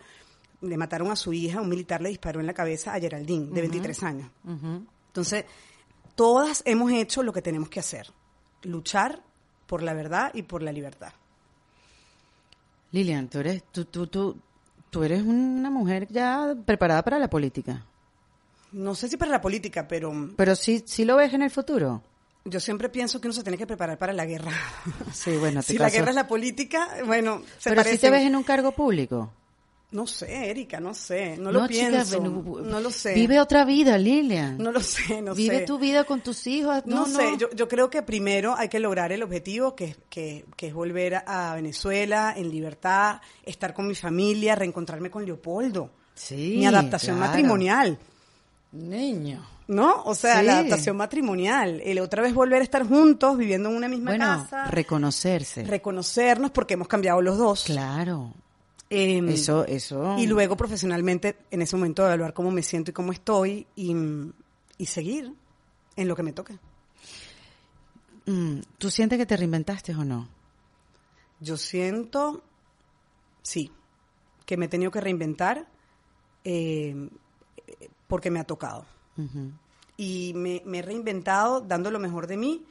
[0.60, 3.60] le mataron a su hija, un militar le disparó en la cabeza a Geraldine, de
[3.60, 4.30] 23 años.
[5.08, 5.44] Entonces,
[6.14, 8.12] todas hemos hecho lo que tenemos que hacer,
[8.62, 9.22] luchar
[9.66, 11.12] por la verdad y por la libertad.
[12.92, 14.40] Lilian, tú eres, tú, tú, tú,
[14.96, 17.84] tú eres una mujer ya preparada para la política.
[18.72, 20.30] No sé si para la política, pero...
[20.34, 22.02] Pero sí, sí lo ves en el futuro.
[22.46, 24.52] Yo siempre pienso que uno se tiene que preparar para la guerra.
[25.12, 28.36] Sí, bueno, Si la guerra es la política, bueno, se Pero si te ves en
[28.36, 29.30] un cargo público.
[29.92, 33.14] No sé, Erika, no sé, no, lo pienso, no lo sé.
[33.14, 34.58] Vive otra vida, Lilian.
[34.58, 35.40] No lo sé, no sé.
[35.40, 36.84] Vive tu vida con tus hijos.
[36.86, 40.68] No, sé, yo, yo, creo que primero hay que lograr el objetivo, que, que, que
[40.68, 45.90] es volver a Venezuela en libertad, estar con mi familia, reencontrarme con Leopoldo.
[46.14, 47.96] Sí, Mi adaptación matrimonial.
[48.72, 49.46] Niño.
[49.68, 50.02] ¿No?
[50.04, 51.80] O sea, la adaptación matrimonial.
[51.84, 55.64] El otra vez volver a estar juntos, viviendo en una misma bueno, reconocerse.
[55.64, 57.64] Reconocernos porque hemos cambiado los dos.
[57.64, 58.32] Claro.
[58.88, 60.16] Em, eso, eso.
[60.18, 63.94] Y luego profesionalmente, en ese momento, evaluar cómo me siento y cómo estoy y,
[64.78, 65.32] y seguir.
[65.96, 66.58] en lo que me toque.
[68.26, 70.28] Mm, ¿Tú sientes que te reinventaste o no?
[71.40, 72.42] Yo siento,
[73.42, 73.70] sí,
[74.44, 75.66] que me he tenido que reinventar
[76.44, 77.08] eh,
[78.06, 78.86] porque me ha tocado.
[79.96, 82.64] Y me, he reinventado dando lo mejor de mí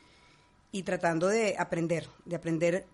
[0.71, 2.85] y tratando de aprender, de aprender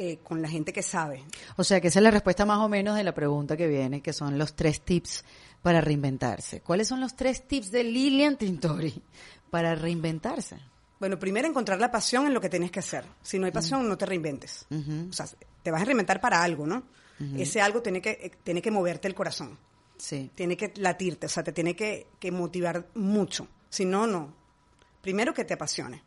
[0.00, 1.24] eh, con la gente que sabe.
[1.56, 4.00] O sea, que esa es la respuesta más o menos de la pregunta que viene,
[4.00, 5.24] que son los tres tips
[5.60, 6.60] para reinventarse.
[6.60, 9.02] ¿Cuáles son los tres tips de Lilian Tintori
[9.50, 10.56] para reinventarse?
[11.00, 13.04] Bueno, primero encontrar la pasión en lo que tienes que hacer.
[13.22, 14.66] Si no hay pasión, no te reinventes.
[14.70, 15.26] O sea,
[15.64, 16.84] te vas a reinventar para algo, ¿no?
[17.36, 19.58] Ese algo tiene que, eh, tiene que moverte el corazón.
[19.96, 20.30] Sí.
[20.32, 23.48] Tiene que latirte, o sea, te tiene que, motivar mucho.
[23.68, 24.32] Si no, no.
[25.02, 26.04] Primero, que te apasione.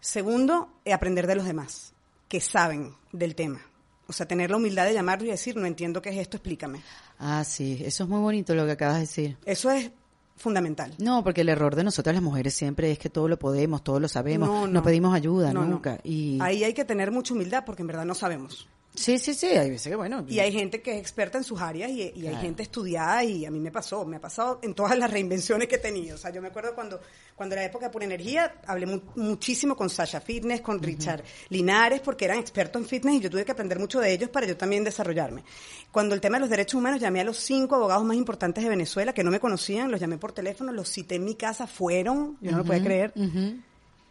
[0.00, 1.92] Segundo, eh, aprender de los demás,
[2.30, 3.60] que saben del tema.
[4.06, 6.80] O sea, tener la humildad de llamarlo y decir, no entiendo qué es esto, explícame.
[7.18, 9.36] Ah, sí, eso es muy bonito lo que acabas de decir.
[9.44, 9.90] Eso es
[10.36, 10.94] fundamental.
[10.98, 13.98] No, porque el error de nosotras las mujeres siempre es que todo lo podemos, todo
[13.98, 15.98] lo sabemos, no, pedimos ayuda nunca.
[16.04, 16.38] Y...
[16.40, 18.68] Ahí hay que tener mucha humildad porque en verdad no sabemos.
[19.00, 20.26] Sí, sí, sí, hay veces que bueno.
[20.28, 23.50] Y hay gente que es experta en sus áreas y, hay gente estudiada y a
[23.50, 26.16] mí me pasó, me ha pasado en todas las reinvenciones que he tenido.
[26.16, 27.00] O sea, yo me acuerdo cuando,
[27.34, 32.26] cuando era época de Pura Energía, hablé muchísimo con Sasha Fitness, con Richard Linares, porque
[32.26, 34.84] eran expertos en fitness y yo tuve que aprender mucho de ellos para yo también
[34.84, 35.44] desarrollarme.
[35.90, 38.68] Cuando el tema de los derechos humanos, llamé a los cinco abogados más importantes de
[38.68, 42.36] Venezuela que no me conocían, los llamé por teléfono, los cité en mi casa, fueron,
[42.42, 43.14] yo no lo podía creer,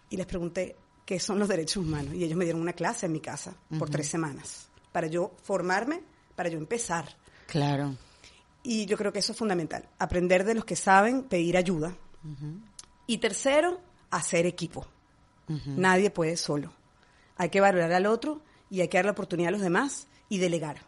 [0.09, 0.75] y les pregunté
[1.05, 2.15] qué son los derechos humanos.
[2.15, 6.01] Y ellos me dieron una clase en mi casa por tres semanas para yo formarme,
[6.35, 7.15] para yo empezar.
[7.47, 7.95] Claro.
[8.63, 11.93] Y yo creo que eso es fundamental, aprender de los que saben, pedir ayuda.
[13.07, 13.79] Y tercero,
[14.11, 14.85] hacer equipo.
[15.47, 16.73] Nadie puede solo.
[17.37, 20.37] Hay que valorar al otro y hay que dar la oportunidad a los demás y
[20.37, 20.81] delegar.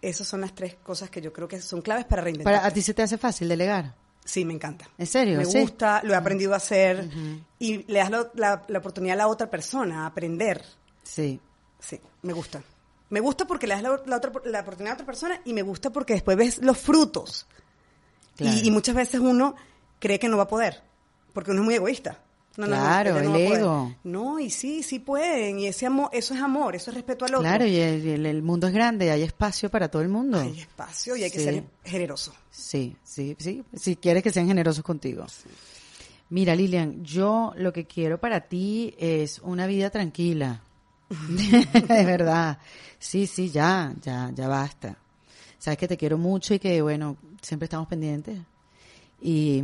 [0.00, 2.54] Esas son las tres cosas que yo creo que son claves para reinventar.
[2.54, 3.94] ¿Para, ¿A ti se te hace fácil delegar?
[4.24, 4.88] Sí, me encanta.
[4.96, 5.38] ¿En serio?
[5.38, 7.08] Me gusta, lo he aprendido a hacer
[7.58, 10.62] y le das la, la, oportunidad a la otra persona a aprender.
[11.02, 11.40] Sí.
[11.80, 12.62] Sí, me gusta.
[13.10, 15.90] Me gusta porque le das la, otra, la oportunidad a otra persona y me gusta
[15.90, 17.46] porque después ves los frutos.
[18.38, 19.56] Y, muchas veces uno
[19.98, 20.80] cree que no va a poder,
[21.32, 22.20] porque uno es muy egoísta.
[22.56, 23.94] No, claro, no, el ego.
[24.02, 25.60] No, y sí, sí pueden.
[25.60, 27.42] Y ese amor, eso es amor, eso es respeto al otro.
[27.42, 30.40] Claro, y el, mundo es grande, hay espacio para todo el mundo.
[30.40, 32.34] Hay espacio y hay que ser generoso.
[32.50, 33.64] Sí, sí, sí.
[33.74, 35.24] Si quieres que sean generosos contigo.
[36.30, 40.62] Mira, Lilian, yo lo que quiero para ti es una vida tranquila.
[41.88, 42.58] de verdad.
[42.98, 44.96] Sí, sí, ya, ya, ya basta.
[45.58, 48.38] Sabes que te quiero mucho y que, bueno, siempre estamos pendientes.
[49.20, 49.62] Y.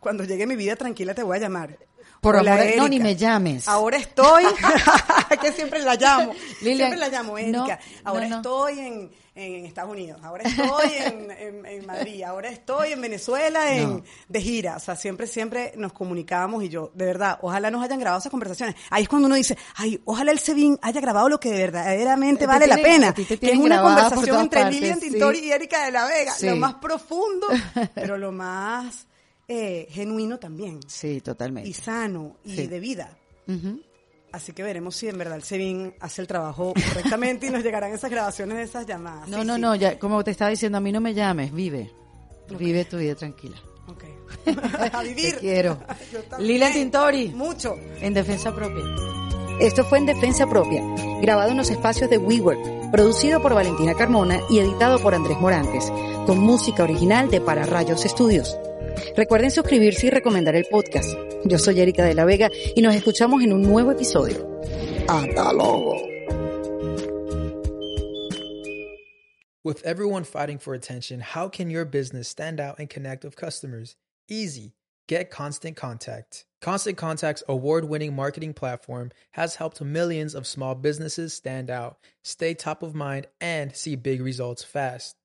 [0.00, 1.78] Cuando llegue mi vida tranquila te voy a llamar.
[2.20, 3.66] Por amor, no, ni me llames.
[3.66, 4.44] Ahora estoy,
[5.40, 6.34] que siempre la llamo.
[6.60, 7.78] siempre la llamo, Erika.
[8.04, 11.30] ahora estoy en, en, Estados Unidos, ahora estoy en,
[11.66, 14.76] en, Madrid, ahora estoy en Venezuela en, de gira.
[14.76, 18.30] O sea, siempre, siempre nos comunicamos y yo, de verdad, ojalá nos hayan grabado esas
[18.30, 18.76] conversaciones.
[18.90, 22.66] Ahí es cuando uno dice, ay, ojalá el Sebin haya grabado lo que verdaderamente vale
[22.66, 23.14] la pena.
[23.14, 26.34] Que es una conversación entre Lilian Tintori y Erika de la Vega.
[26.42, 27.46] Lo más profundo,
[27.94, 29.06] pero lo más
[29.52, 30.78] eh, genuino también.
[30.86, 31.68] Sí, totalmente.
[31.68, 33.18] Y sano y de vida.
[34.30, 37.92] Así que veremos si en verdad el SEBIN hace el trabajo correctamente y nos llegarán
[37.92, 39.28] esas grabaciones de esas llamadas.
[39.28, 41.90] No, no, no, ya, como te estaba diciendo, a mí no me llames, vive.
[42.56, 43.56] Vive tu vida tranquila.
[43.88, 44.04] Ok.
[44.92, 45.34] a vivir.
[45.34, 45.78] Te quiero.
[46.38, 47.30] Lila Tintori.
[47.30, 47.74] Mucho.
[48.00, 48.84] En defensa propia.
[49.58, 50.82] Esto fue en Defensa Propia,
[51.20, 55.92] grabado en los espacios de WeWork, producido por Valentina Carmona y editado por Andrés Morantes,
[56.24, 58.56] con música original de Para Rayos Estudios.
[59.16, 61.16] Recuerden suscribirse y recomendar el podcast.
[61.44, 64.60] Yo soy Erika de la Vega y nos escuchamos en un nuevo episodio.
[65.08, 65.96] Hasta luego.
[69.62, 73.96] With everyone fighting for attention, how can your business stand out and connect with customers?
[74.26, 74.72] Easy.
[75.06, 76.46] Get Constant Contact.
[76.62, 82.54] Constant Contact's award winning marketing platform has helped millions of small businesses stand out, stay
[82.54, 85.16] top of mind, and see big results fast.